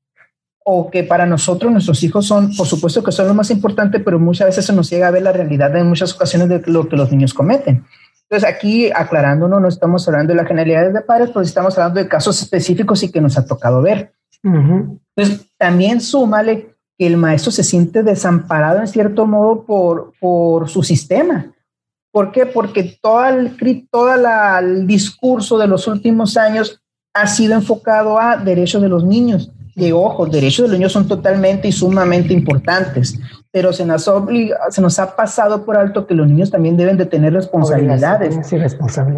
[0.64, 4.20] o que para nosotros nuestros hijos son, por supuesto que son lo más importante, pero
[4.20, 6.98] muchas veces se nos llega a ver la realidad en muchas ocasiones de lo que
[6.98, 7.86] los niños cometen.
[8.32, 12.08] Entonces, aquí aclarándonos, no estamos hablando de la generalidad de padres, pues estamos hablando de
[12.08, 14.14] casos específicos y que nos ha tocado ver.
[14.42, 20.82] Entonces, también súmale que el maestro se siente desamparado en cierto modo por, por su
[20.82, 21.52] sistema.
[22.10, 22.46] ¿Por qué?
[22.46, 23.58] Porque todo el,
[23.92, 26.82] todo el discurso de los últimos años
[27.14, 29.52] ha sido enfocado a derechos de los niños.
[29.76, 33.20] Y ojo, derechos de los niños son totalmente y sumamente importantes,
[33.52, 36.96] pero se nos, obliga, se nos ha pasado por alto que los niños también deben
[36.96, 38.40] de tener responsabilidades.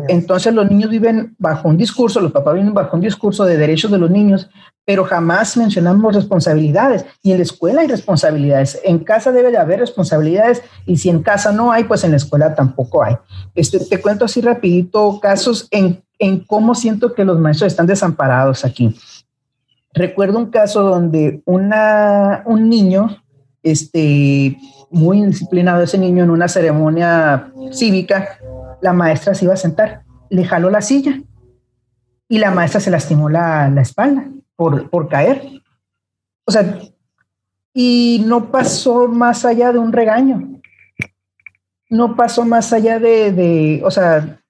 [0.08, 3.92] Entonces los niños viven bajo un discurso, los papás viven bajo un discurso de derechos
[3.92, 4.50] de los niños,
[4.86, 7.06] pero jamás mencionamos responsabilidades.
[7.22, 8.82] Y en la escuela hay responsabilidades.
[8.84, 12.18] En casa debe de haber responsabilidades y si en casa no hay, pues en la
[12.18, 13.16] escuela tampoco hay.
[13.54, 18.66] Este, te cuento así rapidito casos en, en cómo siento que los maestros están desamparados
[18.66, 18.98] aquí.
[19.94, 23.23] Recuerdo un caso donde una, un niño
[23.64, 24.58] este,
[24.92, 28.38] muy indisciplinado ese niño en una ceremonia cívica,
[28.82, 31.20] la maestra se iba a sentar, le jaló la silla
[32.28, 35.62] y la maestra se lastimó la, la espalda por, por caer.
[36.46, 36.80] O sea,
[37.74, 40.62] y no pasó más allá de un regaño.
[41.90, 44.42] No pasó más allá de, de, o sea,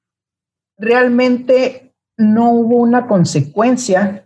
[0.78, 4.26] realmente no hubo una consecuencia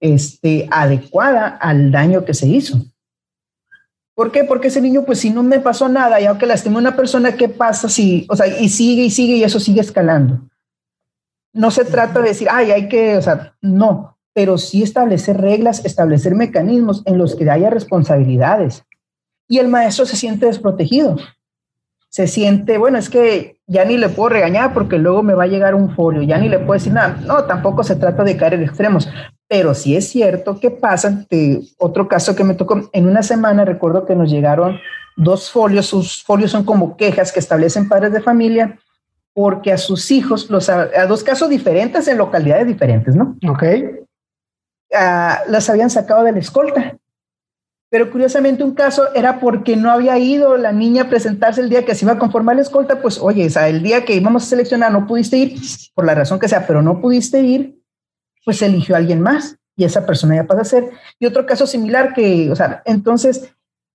[0.00, 2.78] este, adecuada al daño que se hizo.
[4.16, 4.44] ¿Por qué?
[4.44, 7.36] Porque ese niño, pues si no me pasó nada y aunque lastimé a una persona,
[7.36, 10.40] ¿qué pasa si, o sea, y sigue y sigue y eso sigue escalando?
[11.52, 15.84] No se trata de decir, ay, hay que, o sea, no, pero sí establecer reglas,
[15.84, 18.84] establecer mecanismos en los que haya responsabilidades.
[19.48, 21.16] Y el maestro se siente desprotegido.
[22.08, 25.48] Se siente, bueno, es que ya ni le puedo regañar porque luego me va a
[25.48, 27.20] llegar un folio, ya ni le puedo decir nada.
[27.26, 29.10] No, tampoco se trata de caer en extremos,
[29.48, 31.24] pero sí es cierto que pasa,
[31.78, 34.78] otro caso que me tocó, en una semana recuerdo que nos llegaron
[35.16, 38.78] dos folios, sus folios son como quejas que establecen padres de familia,
[39.32, 43.36] porque a sus hijos, los, a, dos casos diferentes en localidades diferentes, ¿no?
[43.48, 43.62] Ok.
[44.90, 46.96] las habían sacado de la escolta.
[47.88, 51.84] Pero curiosamente un caso era porque no había ido la niña a presentarse el día
[51.84, 54.42] que se iba a conformar la escolta, pues oye, o sea, el día que íbamos
[54.42, 55.60] a seleccionar no pudiste ir,
[55.94, 57.75] por la razón que sea, pero no pudiste ir,
[58.46, 60.90] pues eligió a alguien más y esa persona ya pasa a ser.
[61.18, 63.52] Y otro caso similar que, o sea, entonces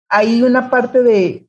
[0.10, 1.48] hay una parte de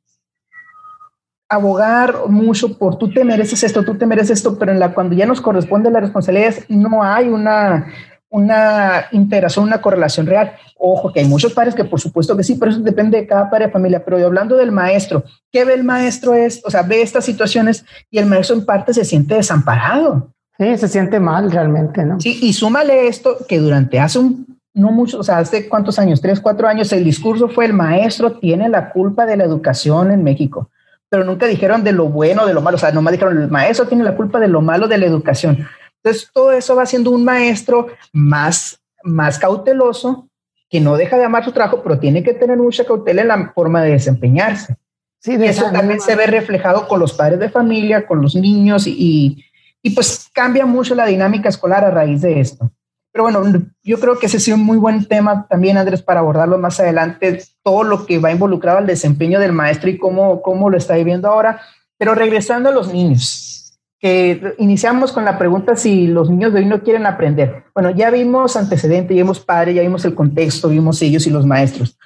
[1.48, 5.26] abogar mucho por tú te mereces esto, tú te mereces esto, pero la cuando ya
[5.26, 7.88] nos corresponde la responsabilidad no hay una
[8.30, 10.54] una integración, una correlación real.
[10.78, 13.50] Ojo, que hay muchos padres que por supuesto que sí, pero eso depende de cada
[13.50, 14.02] padre de familia.
[14.02, 16.32] Pero hablando del maestro, ¿qué ve el maestro?
[16.32, 20.31] Es, o sea, ve estas situaciones y el maestro en parte se siente desamparado.
[20.62, 22.20] Sí, se siente mal realmente, ¿no?
[22.20, 26.20] Sí, y súmale esto que durante hace un, no mucho, o sea, hace cuántos años,
[26.20, 30.22] tres, cuatro años, el discurso fue el maestro tiene la culpa de la educación en
[30.22, 30.70] México,
[31.08, 33.88] pero nunca dijeron de lo bueno, de lo malo, o sea, nomás dijeron el maestro
[33.88, 35.66] tiene la culpa de lo malo de la educación.
[36.02, 40.28] Entonces, todo eso va siendo un maestro más, más cauteloso,
[40.70, 43.52] que no deja de amar su trabajo, pero tiene que tener mucha cautela en la
[43.52, 44.76] forma de desempeñarse.
[45.18, 48.86] Sí, de eso también se ve reflejado con los padres de familia, con los niños
[48.86, 49.51] y y
[49.90, 52.70] pues cambia mucho la dinámica escolar a raíz de esto.
[53.12, 53.42] Pero bueno,
[53.82, 57.42] yo creo que ese es un muy buen tema también, Andrés, para abordarlo más adelante,
[57.62, 61.28] todo lo que va involucrado al desempeño del maestro y cómo, cómo lo está viviendo
[61.28, 61.60] ahora.
[61.98, 66.66] Pero regresando a los niños, que iniciamos con la pregunta si los niños de hoy
[66.66, 67.64] no quieren aprender.
[67.74, 71.44] Bueno, ya vimos antecedente, ya vimos padre, ya vimos el contexto, vimos ellos y los
[71.46, 71.98] maestros.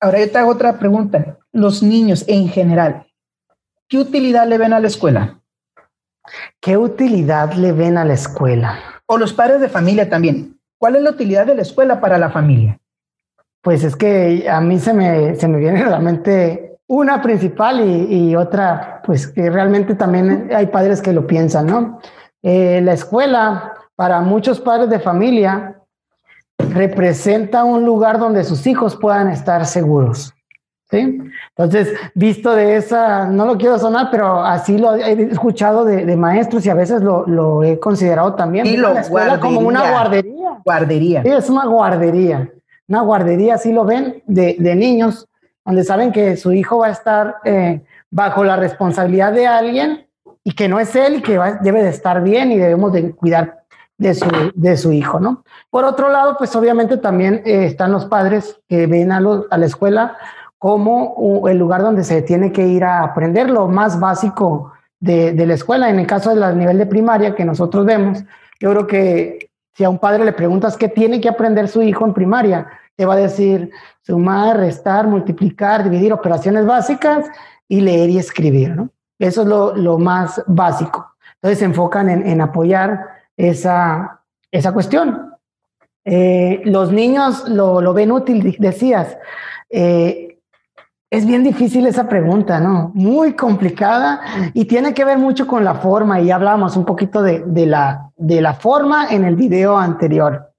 [0.00, 1.38] Ahora yo te hago otra pregunta.
[1.52, 3.06] Los niños en general,
[3.88, 5.40] ¿qué utilidad le ven a la escuela?
[6.60, 8.78] ¿Qué utilidad le ven a la escuela?
[9.06, 10.58] O los padres de familia también.
[10.78, 12.78] ¿Cuál es la utilidad de la escuela para la familia?
[13.62, 17.80] Pues es que a mí se me, se me viene a la mente una principal
[17.80, 22.00] y, otra, pues que realmente también hay padres que lo piensan, ¿no?
[22.42, 25.82] Eh, la escuela, para muchos padres de familia,
[26.56, 30.34] representa un lugar donde sus hijos puedan estar seguros.
[30.90, 31.20] ¿Sí?
[31.56, 36.64] Entonces, visto de esa, no lo quiero sonar, pero así lo he escuchado de, maestros
[36.66, 38.66] y a veces lo, he considerado también.
[38.66, 40.58] Y lo escuela como una guardería.
[40.64, 41.22] Guardería.
[41.22, 42.50] Sí, es una guardería.
[42.88, 45.28] Una guardería, así lo ven, de, niños,
[45.64, 50.06] donde saben que su hijo va a estar eh, bajo la responsabilidad de alguien
[50.42, 53.58] y que no es él y que debe de estar bien y debemos de cuidar
[53.98, 55.44] de su, de su hijo, ¿no?
[55.68, 59.66] Por otro lado, pues obviamente también eh, están los padres que ven a, a la
[59.66, 60.16] escuela
[60.58, 65.54] como el lugar donde se tiene que ir a aprender lo más básico de, la
[65.54, 65.88] escuela.
[65.88, 68.24] En el caso del nivel de primaria que nosotros vemos,
[68.60, 72.04] yo creo que si a un padre le preguntas qué tiene que aprender su hijo
[72.04, 72.66] en primaria,
[72.96, 73.70] te va a decir
[74.02, 77.26] sumar, restar, multiplicar, dividir operaciones básicas
[77.68, 78.90] y leer y escribir, ¿no?
[79.20, 81.14] Eso es lo, más básico.
[81.34, 85.34] Entonces se enfocan en, apoyar esa, esa cuestión.
[86.04, 89.16] Eh, los niños lo, lo, ven útil, decías.
[89.70, 90.27] Eh,
[91.10, 92.90] es bien difícil esa pregunta, ¿no?
[92.94, 94.20] Muy complicada
[94.52, 96.20] y tiene que ver mucho con la forma.
[96.20, 100.52] Y hablábamos un poquito de, la, de la forma en el video anterior,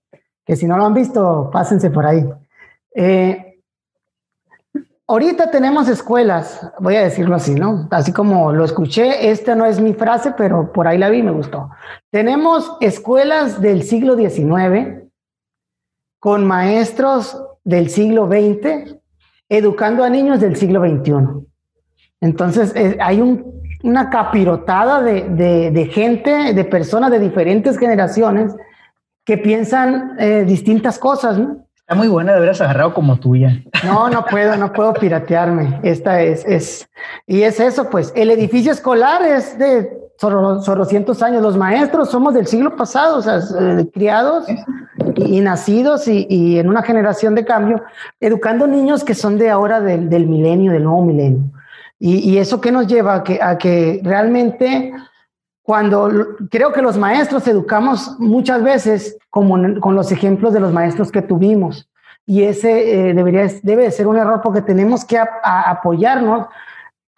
[0.45, 2.27] que si no lo han visto, pásense por ahí.
[2.95, 3.59] Eh,
[5.07, 7.87] ahorita tenemos escuelas, voy a decirlo así, ¿no?
[7.91, 11.23] Así como lo escuché, esta no es mi frase, pero por ahí la vi y
[11.23, 11.69] me gustó.
[12.09, 15.03] Tenemos escuelas del siglo XIX
[16.19, 18.99] con maestros del siglo XX
[19.49, 21.13] educando a niños del siglo XXI.
[22.21, 23.21] Entonces, eh, hay
[23.83, 28.55] una capirotada de, gente, de personas de diferentes generaciones
[29.25, 31.65] que piensan eh, distintas cosas, ¿no?
[31.75, 33.63] Está muy buena de haberlas agarrado como tuya.
[33.83, 35.79] No, no puedo, no puedo piratearme.
[35.81, 36.87] Esta es, es,
[37.25, 41.41] y es eso, pues, el edificio escolar es de sobre, cientos años.
[41.41, 44.45] Los maestros somos del siglo pasado, o sea, eh, criados
[45.15, 47.83] y, nacidos y, en una generación de cambio,
[48.19, 51.43] educando niños que son de ahora del, del milenio, del nuevo milenio.
[52.01, 54.93] Y, eso que nos lleva a que, a que realmente
[55.63, 56.09] cuando
[56.49, 61.21] creo que los maestros educamos muchas veces como con los ejemplos de los maestros que
[61.21, 61.89] tuvimos.
[62.25, 66.47] Y ese eh, debería, debe ser un error porque tenemos que apoyarnos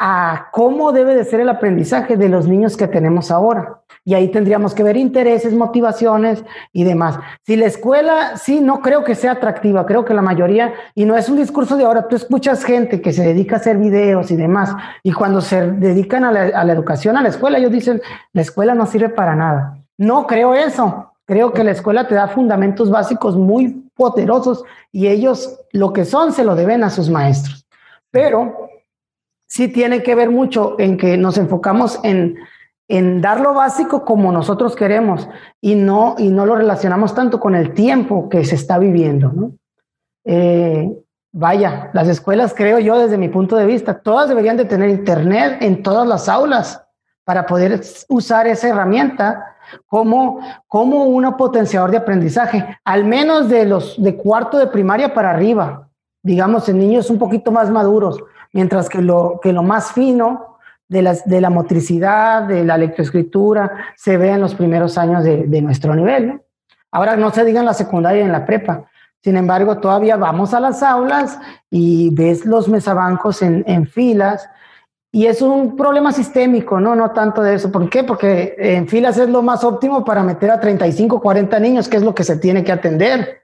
[0.03, 3.81] a cómo debe de ser el aprendizaje de los niños que tenemos ahora.
[4.03, 7.19] Y ahí tendríamos que ver intereses, motivaciones y demás.
[7.45, 11.15] Si la escuela, sí, no creo que sea atractiva, creo que la mayoría, y no
[11.15, 14.35] es un discurso de ahora, tú escuchas gente que se dedica a hacer videos y
[14.37, 18.01] demás, y cuando se dedican a la, educación, a la escuela, ellos dicen,
[18.33, 19.77] la escuela no sirve para nada.
[19.99, 21.13] No creo eso.
[21.25, 26.33] Creo que la escuela te da fundamentos básicos muy poderosos y ellos lo que son
[26.33, 27.67] se lo deben a sus maestros.
[28.09, 28.70] Pero
[29.51, 32.37] sí tiene que ver mucho en que nos enfocamos en
[32.91, 35.29] en dar lo básico como nosotros queremos
[35.61, 39.31] y no, y no lo relacionamos tanto con el tiempo que se está viviendo.
[39.31, 39.53] ¿no?
[40.25, 40.91] Eh,
[41.31, 45.59] vaya, las escuelas, creo yo, desde mi punto de vista, todas deberían de tener internet
[45.61, 46.83] en todas las aulas
[47.23, 49.55] para poder usar esa herramienta
[49.87, 55.31] como, como un potenciador de aprendizaje, al menos de los de cuarto de primaria para
[55.31, 55.87] arriba,
[56.23, 58.21] digamos, en niños un poquito más maduros,
[58.53, 63.71] mientras que lo, que lo más fino de, las, de la motricidad, de la lectoescritura,
[63.95, 66.41] se ve en los primeros años de, de nuestro nivel.
[66.91, 68.85] Ahora no se diga en la secundaria y en la prepa.
[69.23, 74.49] Sin embargo, todavía vamos a las aulas y ves los mesabancos en, en filas
[75.13, 76.95] y es un problema sistémico, ¿no?
[76.95, 77.71] No tanto de eso.
[77.71, 78.03] ¿Por qué?
[78.03, 82.03] Porque en filas es lo más óptimo para meter a 35, 40 niños, que es
[82.03, 83.43] lo que se tiene que atender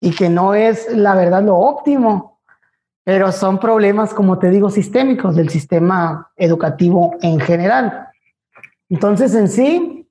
[0.00, 2.35] y que no es la verdad lo óptimo
[3.06, 8.08] pero son problemas, como te digo, sistémicos del sistema educativo en general.
[8.88, 10.08] Entonces, en sí,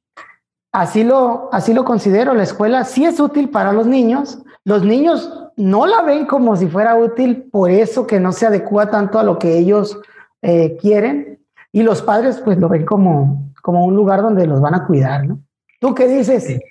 [0.71, 5.29] así lo, así lo considero, la escuela sí es útil para los niños, los niños
[5.58, 9.23] no la ven como si fuera útil, por eso que no se adecua tanto a
[9.23, 9.99] lo que ellos
[10.41, 11.41] eh, quieren,
[11.73, 15.27] y los padres pues lo ven como, como un lugar donde los van a cuidar,
[15.27, 15.41] ¿no?
[15.81, 16.62] ¿Tú qué dices?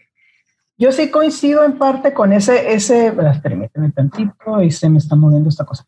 [0.79, 5.51] Yo sí coincido en parte con ese, ese, permíteme tantito y se me está moviendo
[5.51, 5.85] esta cosa.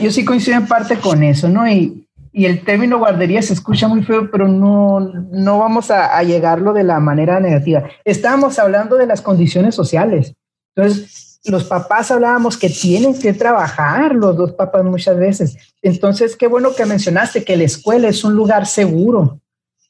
[0.00, 1.68] Yo sí coincido en parte con eso, ¿no?
[1.68, 6.22] Y, y el término guardería se escucha muy feo, pero no, no vamos a, a,
[6.22, 7.84] llegarlo de la manera negativa.
[8.04, 10.34] Estábamos hablando de las condiciones sociales.
[10.74, 15.56] Entonces, los papás hablábamos que tienen que trabajar, los dos papás muchas veces.
[15.82, 19.40] Entonces, qué bueno que mencionaste que la escuela es un lugar seguro,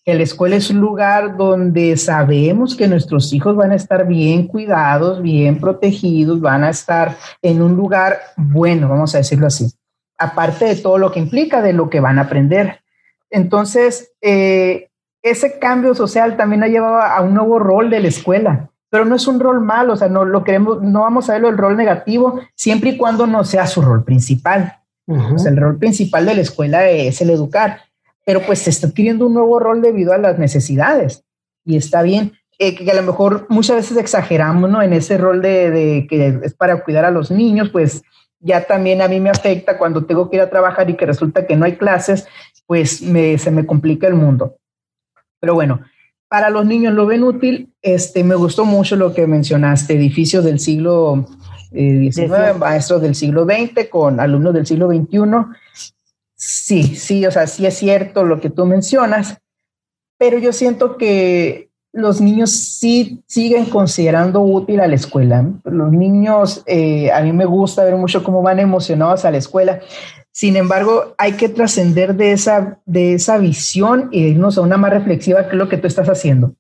[0.05, 4.47] que la escuela es un lugar donde sabemos que nuestros hijos van a estar bien
[4.47, 9.73] cuidados, bien protegidos, van a estar en un lugar bueno, vamos a decirlo así,
[10.19, 12.81] aparte de todo lo que implica de lo que van a aprender.
[13.31, 14.91] Entonces, eh,
[15.23, 19.17] ese cambio social también ha llevado a un nuevo rol de la escuela, pero no
[19.17, 21.79] es un rol malo, o sea, no lo queremos, no vamos a verlo el rol
[21.79, 24.81] negativo, siempre y cuando no sea su rol principal.
[25.07, 27.81] el rol principal de la escuela es el educar
[28.25, 31.25] pero pues se está adquiriendo un nuevo rol debido a las necesidades
[31.65, 32.33] y está bien.
[32.61, 34.81] Eh, que a lo mejor muchas veces exageramos ¿no?
[34.81, 38.05] en ese rol de, de, que es para cuidar a los niños, pues
[38.39, 41.47] ya también a mí me afecta cuando tengo que ir a trabajar y que resulta
[41.47, 42.29] que no hay clases,
[42.67, 44.57] pues me, se me complica el mundo.
[45.41, 45.81] Pero bueno,
[46.29, 47.73] para los niños lo ven útil.
[47.81, 51.27] Este, me gustó mucho lo que mencionaste, edificios del siglo
[51.71, 55.19] XIX, eh, maestros del siglo XX con alumnos del siglo XXI.
[56.47, 59.39] Sí, sí, o sea, sí es cierto lo que tú mencionas,
[60.19, 65.51] pero yo siento que los niños sí siguen considerando útil a la escuela.
[65.65, 69.81] Los niños, eh, a mí me gusta ver mucho cómo van emocionados a la escuela.
[70.33, 74.91] Sin embargo, hay que trascender de esa, de esa visión e irnos a una más
[74.91, 76.55] reflexiva, que es lo que tú estás haciendo.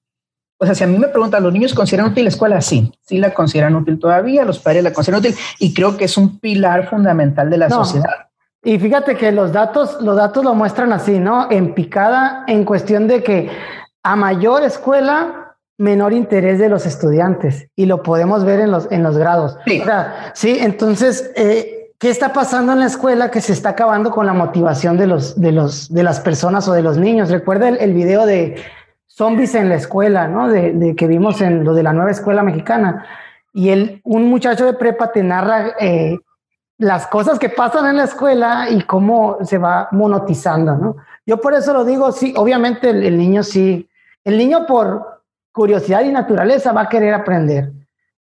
[0.59, 2.62] O sea, si a mí me preguntan, ¿los niños consideran útil la escuela?
[2.62, 6.16] Sí, sí la consideran útil todavía, los padres la consideran útil y creo que es
[6.16, 8.28] un pilar fundamental de la sociedad.
[8.65, 11.49] Y fíjate que los datos, los datos lo muestran así, ¿no?
[11.51, 13.51] En picada, en cuestión de que
[14.03, 17.69] a mayor escuela, menor interés de los estudiantes.
[17.77, 19.59] Y lo podemos ver en los, en los grados.
[19.67, 19.83] Sí.
[20.33, 24.33] sí, entonces, eh, ¿qué está pasando en la escuela que se está acabando con la
[24.33, 27.31] motivación de, los, de, los, de las personas o de los niños?
[27.31, 28.57] Recuerda el, el video de
[29.07, 30.49] zombies en la escuela, ¿no?
[30.49, 33.05] De, de, que vimos en lo de la nueva escuela mexicana.
[33.53, 36.19] Y él, un muchacho de prepa te narra eh,
[36.85, 40.97] las cosas que pasan en la escuela y cómo se va monotizando, ¿no?
[41.24, 43.89] Yo por eso lo digo, sí, obviamente el, niño sí,
[44.22, 47.72] el niño por curiosidad y naturaleza va a querer aprender.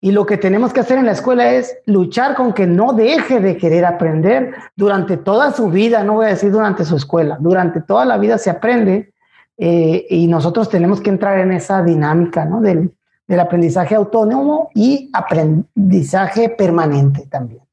[0.01, 3.39] Y lo que tenemos que hacer en la escuela es luchar con que no deje
[3.39, 7.79] de querer aprender durante toda su vida, no voy a decir durante su escuela, durante
[7.79, 9.13] toda la vida se aprende
[9.57, 12.59] eh, y nosotros tenemos que entrar en esa dinámica ¿no?
[12.59, 12.93] del,
[13.25, 17.68] del aprendizaje autónomo y aprendizaje permanente también.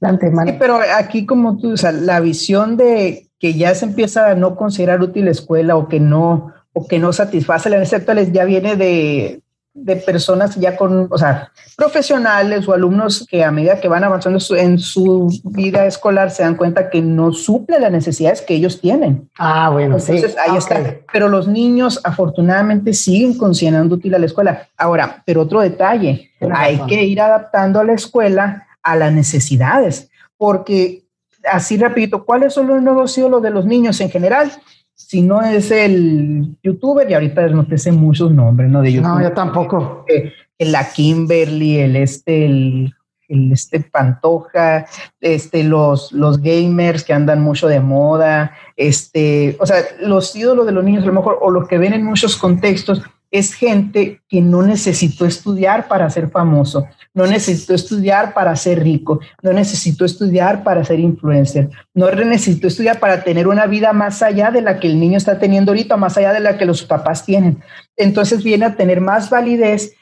[0.00, 4.34] Sí, pero aquí como tú, o sea, la visión de que ya se empieza a
[4.34, 8.44] no considerar útil la escuela o que no, o que no satisface las necesidades ya
[8.44, 9.42] viene de,
[9.72, 14.38] de personas ya con, o sea, profesionales o alumnos que a medida que van avanzando
[14.56, 19.28] en su vida escolar se dan cuenta que no suple las necesidades que ellos tienen.
[19.38, 20.38] Ah, bueno, Entonces, sí.
[20.38, 20.80] ahí está.
[21.12, 24.68] Pero los niños afortunadamente siguen considerando útil a la escuela.
[24.76, 31.04] Ahora, pero otro detalle, hay que ir adaptando a la escuela a las necesidades, porque
[31.50, 34.50] así repito, ¿cuáles son los nuevos ídolos de los niños en general?
[34.94, 38.82] Si no es el youtuber, y ahorita no te sé muchos nombres, ¿no?
[38.82, 39.08] De YouTube.
[39.08, 40.04] No, yo tampoco.
[40.08, 42.94] Eh, la Kimberly, el este, el,
[43.28, 44.86] el, este Pantoja,
[45.20, 50.72] este, los, los gamers que andan mucho de moda, este, o sea, los ídolos de
[50.72, 54.40] los niños a lo mejor, o lo que ven en muchos contextos, es gente que
[54.40, 60.64] no necesitó estudiar para ser famoso, no necesitó estudiar para ser rico, no necesitó estudiar
[60.64, 64.88] para ser influencer, no necesitó estudiar para tener una vida más allá de la que
[64.88, 67.62] el niño está teniendo ahorita, más allá de la que los papás tienen.
[67.96, 69.92] Entonces viene a tener más validez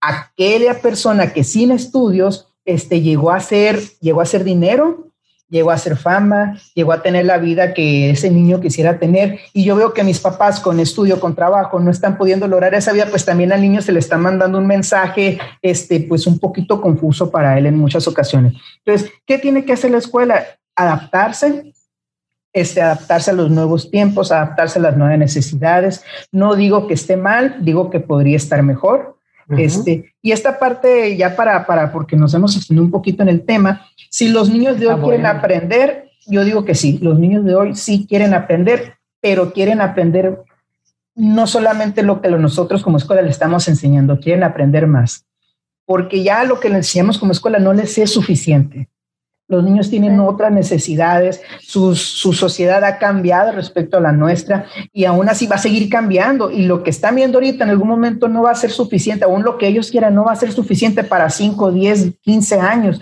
[0.00, 5.07] aquella persona que sin estudios este, llegó a ser, llegó a ser dinero,
[5.48, 9.40] llegó a hacer fama, llegó a tener la vida que ese niño quisiera tener.
[9.52, 12.92] Y yo veo que mis papás con estudio, con trabajo, no están pudiendo lograr esa
[12.92, 16.80] vida, pues también al niño se le está mandando un mensaje, este, pues un poquito
[16.80, 18.54] confuso para él en muchas ocasiones.
[18.84, 20.44] Entonces, ¿qué tiene que hacer la escuela?
[20.76, 21.72] Adaptarse,
[22.52, 26.02] este, adaptarse a los nuevos tiempos, adaptarse a las nuevas necesidades.
[26.32, 29.17] No digo que esté mal, digo que podría estar mejor.
[29.48, 29.60] Uh -huh.
[29.60, 33.44] Este, y esta parte ya para, para, porque nos hemos extendido un poquito en el
[33.44, 35.38] tema, si los niños de hoy ah, quieren bueno.
[35.38, 40.42] aprender, yo digo que sí, los niños de hoy sí quieren aprender, pero quieren aprender
[41.14, 45.26] no solamente lo que nosotros como escuela le estamos enseñando, quieren aprender más,
[45.84, 48.88] porque ya lo que le enseñamos como escuela no les es suficiente.
[49.48, 55.06] Los niños tienen otras necesidades, su, su, sociedad ha cambiado respecto a la nuestra y
[55.06, 58.28] aún así va a seguir cambiando y lo que están viendo ahorita en algún momento
[58.28, 61.02] no va a ser suficiente, aún lo que ellos quieran no va a ser suficiente
[61.02, 63.00] para 5, 10, 15 años.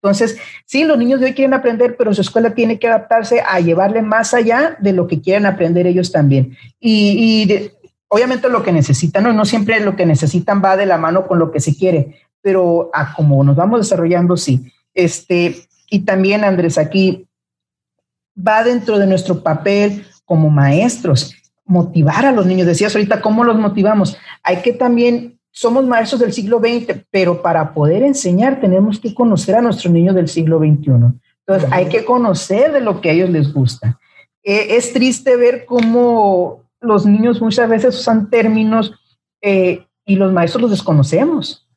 [0.00, 3.58] Entonces, sí, los niños de hoy quieren aprender, pero su escuela tiene que adaptarse a
[3.58, 6.56] llevarle más allá de lo que quieren aprender ellos también.
[6.78, 7.72] Y, y de,
[8.06, 9.32] obviamente lo que necesitan, ¿no?
[9.32, 12.90] no siempre lo que necesitan va de la mano con lo que se quiere, pero
[12.92, 14.72] a como nos vamos desarrollando, sí.
[14.94, 15.56] Este,
[15.90, 17.26] y también, Andrés, aquí
[18.36, 21.34] va dentro de nuestro papel como maestros,
[21.64, 22.66] motivar a los niños.
[22.66, 24.16] Decías ahorita, ¿cómo los motivamos?
[24.42, 29.56] Hay que también, somos maestros del siglo XX, pero para poder enseñar tenemos que conocer
[29.56, 31.18] a nuestros niños del siglo XXI.
[31.46, 33.98] Entonces, hay que conocer de lo que a ellos les gusta.
[34.42, 38.92] Eh, es triste ver cómo los niños muchas veces usan términos
[39.40, 41.67] eh, y los maestros los desconocemos.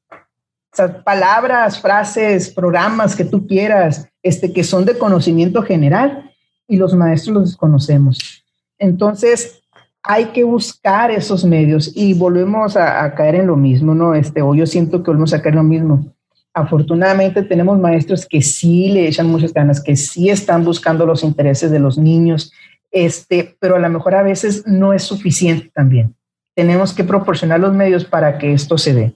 [0.78, 6.32] O palabras, frases, programas que tú quieras, este, que son de conocimiento general
[6.68, 8.46] y los maestros los desconocemos.
[8.78, 9.62] Entonces,
[10.04, 14.16] hay que buscar esos medios y volvemos a, a, caer en lo mismo, ¿no?
[14.16, 16.06] Este, o yo siento que volvemos a caer en lo mismo.
[16.54, 21.72] Afortunadamente tenemos maestros que sí le echan muchas ganas, que sí están buscando los intereses
[21.72, 22.52] de los niños,
[22.92, 26.16] este, pero a lo mejor a veces no es suficiente también.
[26.56, 29.16] Tenemos que proporcionar los medios para que esto se dé.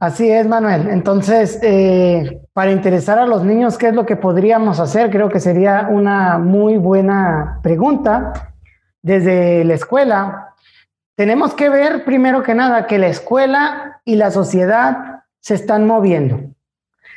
[0.00, 0.88] Así es, Manuel.
[0.88, 5.10] Entonces, eh, para interesar a los niños, ¿qué es lo que podríamos hacer?
[5.10, 8.54] Creo que sería una muy buena pregunta.
[9.02, 10.54] Desde la escuela,
[11.16, 16.40] tenemos que ver primero que nada que la escuela y la sociedad se están moviendo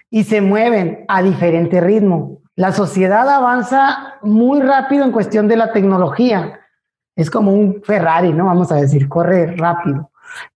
[0.09, 2.41] y se mueven a diferente ritmo.
[2.57, 6.59] La sociedad avanza muy rápido en cuestión de la tecnología.
[7.15, 8.47] Es como un Ferrari, ¿no?
[8.47, 10.11] Vamos a decir, corre rápido.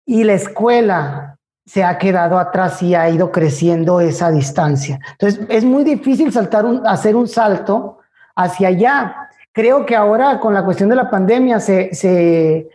[0.05, 1.37] Y la escuela
[1.67, 4.99] se ha quedado atrás y ha ido creciendo esa distancia.
[5.11, 7.99] Entonces, es muy difícil saltar hacer un salto
[8.37, 9.29] hacia allá.
[9.51, 12.69] Creo que ahora con la cuestión de la pandemia se, se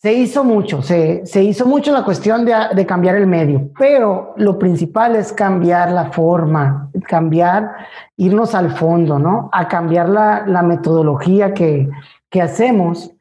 [0.00, 4.32] Se hizo mucho, se, se hizo mucho la cuestión de, de, cambiar el medio, pero
[4.36, 7.74] lo principal es cambiar la forma, cambiar,
[8.16, 9.50] irnos al fondo, ¿no?
[9.52, 11.88] A cambiar la, la metodología que,
[12.30, 13.12] que hacemos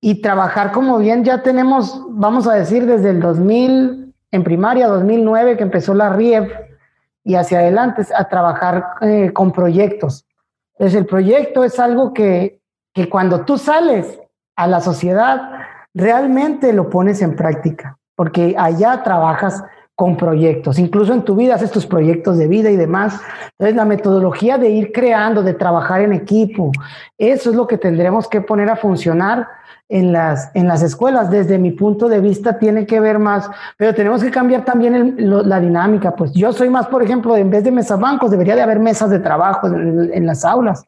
[0.00, 3.99] y trabajar como bien ya tenemos, vamos a decir, desde el 2000,
[4.30, 6.50] en primaria, 2009, que empezó la RIEF
[7.24, 10.26] y hacia adelante, a trabajar eh, con proyectos.
[10.74, 12.60] Entonces, el proyecto es algo que,
[12.94, 14.18] que cuando tú sales
[14.56, 15.50] a la sociedad,
[15.94, 19.62] realmente lo pones en práctica, porque allá trabajas
[20.00, 23.20] con proyectos, incluso en tu vida haces tus proyectos de vida y demás.
[23.50, 26.72] Entonces, la metodología de ir creando, de trabajar en equipo,
[27.18, 29.46] eso es lo que tendremos que poner a funcionar
[29.90, 31.30] en las, en las escuelas.
[31.30, 35.60] Desde mi punto de vista tiene que ver más, pero tenemos que cambiar también la
[35.60, 36.16] dinámica.
[36.16, 39.10] Pues yo soy más, por ejemplo, en vez de mesas bancos, debería de haber mesas
[39.10, 40.82] de trabajo en, las aulas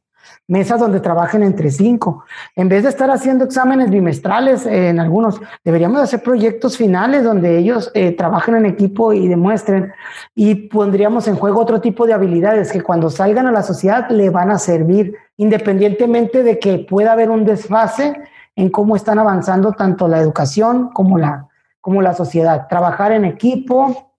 [0.47, 2.25] mesas donde trabajen entre cinco.
[2.57, 7.91] En vez de estar haciendo exámenes bimestrales en algunos, deberíamos hacer proyectos finales donde ellos
[7.95, 9.93] eh, trabajen en equipo y demuestren
[10.35, 14.31] y pondríamos en juego otro tipo de habilidades que cuando salgan a la sociedad le
[14.31, 18.21] van a servir, independientemente de que pueda haber un desfase
[18.57, 21.49] en cómo están avanzando tanto la educación como la,
[21.81, 22.69] como la sociedad.
[22.69, 24.12] Trabajar en equipo,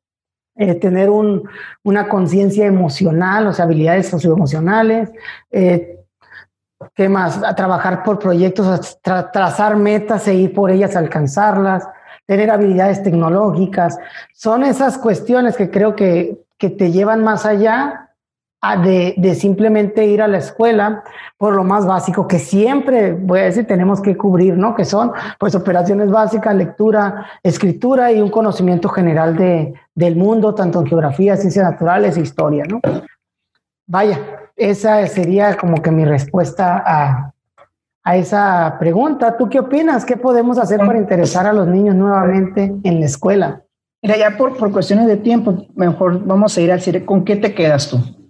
[0.55, 1.49] eh, tener un,
[1.83, 5.09] una conciencia emocional, o sea, habilidades socioemocionales,
[5.51, 5.99] eh,
[6.93, 7.41] ¿qué más?
[7.43, 11.87] A trabajar por proyectos, trazar metas e ir por ellas, alcanzarlas,
[12.25, 13.97] tener habilidades tecnológicas.
[14.33, 18.02] Son esas cuestiones que creo que, que te llevan más allá
[18.63, 21.03] de, simplemente ir a la escuela
[21.37, 24.73] por lo más básico que siempre, voy a decir, tenemos que cubrir, ¿no?
[24.73, 30.79] Que son pues operaciones básicas, lectura, escritura y un conocimiento general de, del mundo, tanto
[30.79, 32.79] en geografía, ciencias naturales e historia, ¿no?
[33.85, 34.19] Vaya,
[34.55, 37.33] esa sería como que mi respuesta a,
[38.01, 39.35] a esa pregunta.
[39.35, 40.05] ¿Tú qué opinas?
[40.05, 43.61] ¿Qué podemos hacer para interesar a los niños nuevamente en la escuela?
[44.01, 47.03] Mira, ya por, por cuestiones de tiempo, mejor vamos a ir al cierre.
[47.03, 48.22] ¿Con qué te quedas tú?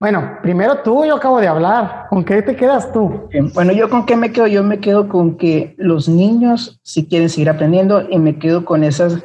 [0.00, 2.06] Bueno, primero tú, yo acabo de hablar.
[2.08, 3.28] ¿Con qué te quedas tú?
[3.54, 4.46] Bueno, yo con qué me quedo?
[4.46, 8.84] Yo me quedo con que los niños si quieren seguir aprendiendo y me quedo con
[8.84, 9.18] esas,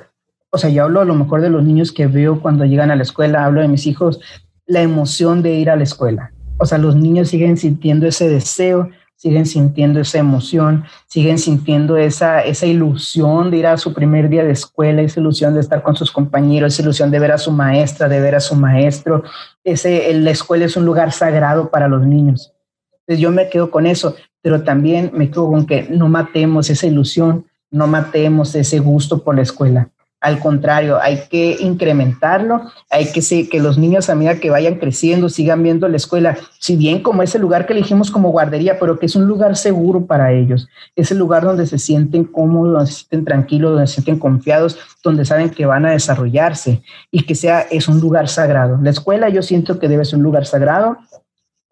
[0.49, 2.95] o sea, yo hablo a lo mejor de los niños que veo cuando llegan a
[2.95, 4.19] la escuela, hablo de mis hijos,
[4.65, 6.32] la emoción de ir a la escuela.
[6.57, 8.89] O sea, los niños siguen sintiendo ese deseo
[9.24, 14.43] siguen sintiendo esa emoción, siguen sintiendo esa, esa ilusión de ir a su primer día
[14.43, 17.49] de escuela, esa ilusión de estar con sus compañeros, esa ilusión de ver a su
[17.49, 19.24] maestra, de ver a su maestro.
[19.63, 22.51] Ese, la escuela es un lugar sagrado para los niños.
[22.91, 26.86] Entonces yo me quedo con eso, pero también me quedo con que no matemos esa
[26.86, 29.89] ilusión, no matemos ese gusto por la escuela.
[30.24, 35.28] Al contrario, hay que incrementarlo, hay que que los niños a medida que vayan creciendo
[35.28, 39.07] sigan viendo la escuela, si bien como ese lugar que elegimos como guardería, pero que
[39.07, 42.99] es un lugar seguro para ellos, es el lugar donde se sienten cómodos, donde se
[42.99, 47.59] sienten tranquilos, donde se sienten confiados, donde saben que van a desarrollarse y que sea
[47.59, 48.80] es un lugar sagrado.
[48.82, 50.99] La escuela yo siento que debe ser un lugar sagrado,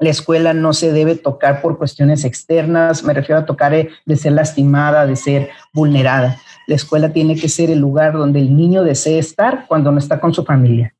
[0.02, 4.32] la escuela no se debe tocar por cuestiones externas, me refiero a tocar de ser
[4.32, 6.38] lastimada, de ser vulnerada.
[6.66, 10.20] La escuela tiene que ser el lugar donde el niño desee estar cuando no está
[10.20, 10.96] con su familia.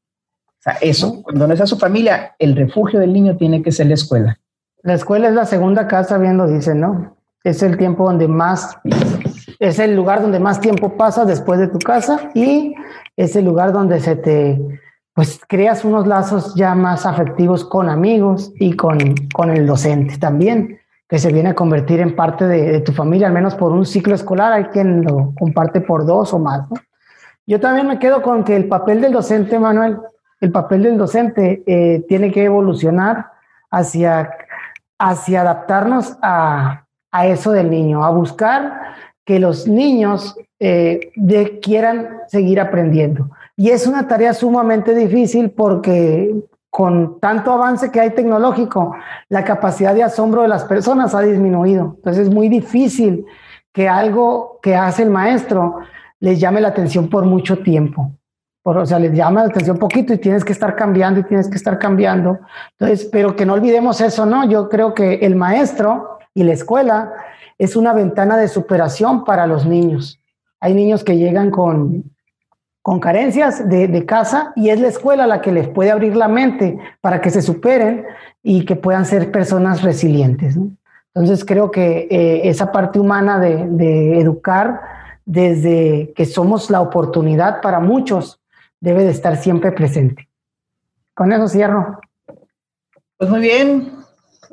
[0.46, 3.88] O sea, eso, cuando no está su familia, el refugio del niño tiene que ser
[3.88, 4.40] la escuela.
[4.84, 7.18] La escuela es la segunda casa, bien lo dicen, ¿no?
[7.44, 8.78] Es el tiempo donde más,
[9.58, 12.76] es el lugar donde más tiempo pasas después de tu casa y
[13.18, 14.60] es el lugar donde se te,
[15.14, 18.98] pues creas unos lazos ya más afectivos con amigos y con,
[19.34, 20.80] con el docente también
[21.12, 24.16] que se viene a convertir en parte de, tu familia, al menos por un ciclo
[24.16, 26.62] escolar, hay quien lo comparte por dos o más.
[27.46, 29.98] Yo también me quedo con que el papel del docente, Manuel,
[30.40, 33.26] el papel del docente eh, tiene que evolucionar
[33.70, 34.32] hacia,
[34.98, 38.94] hacia adaptarnos a, a, eso del niño, a buscar
[39.26, 43.30] que los niños eh, de, quieran seguir aprendiendo.
[43.56, 46.34] Y es una tarea sumamente difícil porque
[46.70, 48.96] con tanto avance que hay tecnológico,
[49.28, 51.96] la capacidad de asombro de las personas ha disminuido.
[51.98, 53.26] Entonces es muy difícil
[53.74, 55.80] que algo que hace el maestro
[56.20, 58.12] les llame la atención por mucho tiempo.
[58.64, 61.58] O sea, les llama la atención poquito y tienes que estar cambiando y tienes que
[61.58, 62.40] estar cambiando.
[62.78, 64.48] Entonces, pero que no olvidemos eso, ¿no?
[64.48, 67.12] Yo creo que el maestro y la escuela
[67.58, 70.22] es una ventana de superación para los niños.
[70.60, 72.11] Hay niños que llegan con
[72.82, 76.78] con carencias de, casa y es la escuela la que les puede abrir la mente
[77.00, 78.06] para que se superen
[78.42, 80.58] y que puedan ser personas resilientes.
[81.14, 84.82] Entonces creo que eh, esa parte humana de, educar
[85.26, 88.42] desde que somos la oportunidad para muchos
[88.80, 90.28] debe de estar siempre presente.
[91.14, 92.00] Con eso cierro.
[93.18, 93.94] Pues muy bien,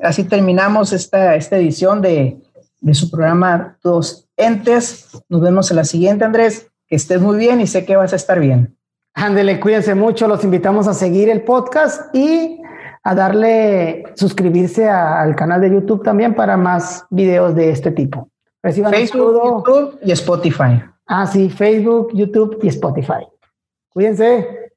[0.03, 2.37] así terminamos esta, esta edición de
[2.81, 5.09] de su programa Dos Entes.
[5.27, 6.68] Nos vemos en la siguiente, Andrés.
[6.89, 8.75] Que estés muy bien y sé que vas a estar bien.
[9.13, 10.27] Ándele, cuídense mucho.
[10.27, 12.61] Los invitamos a seguir el podcast y
[13.03, 18.29] a darle suscribirse al canal de YouTube también para más videos de este tipo.
[18.61, 20.83] Facebook, YouTube y Spotify.
[21.07, 23.25] Ah, sí, Facebook, YouTube y Spotify.
[23.89, 24.68] Cuídense.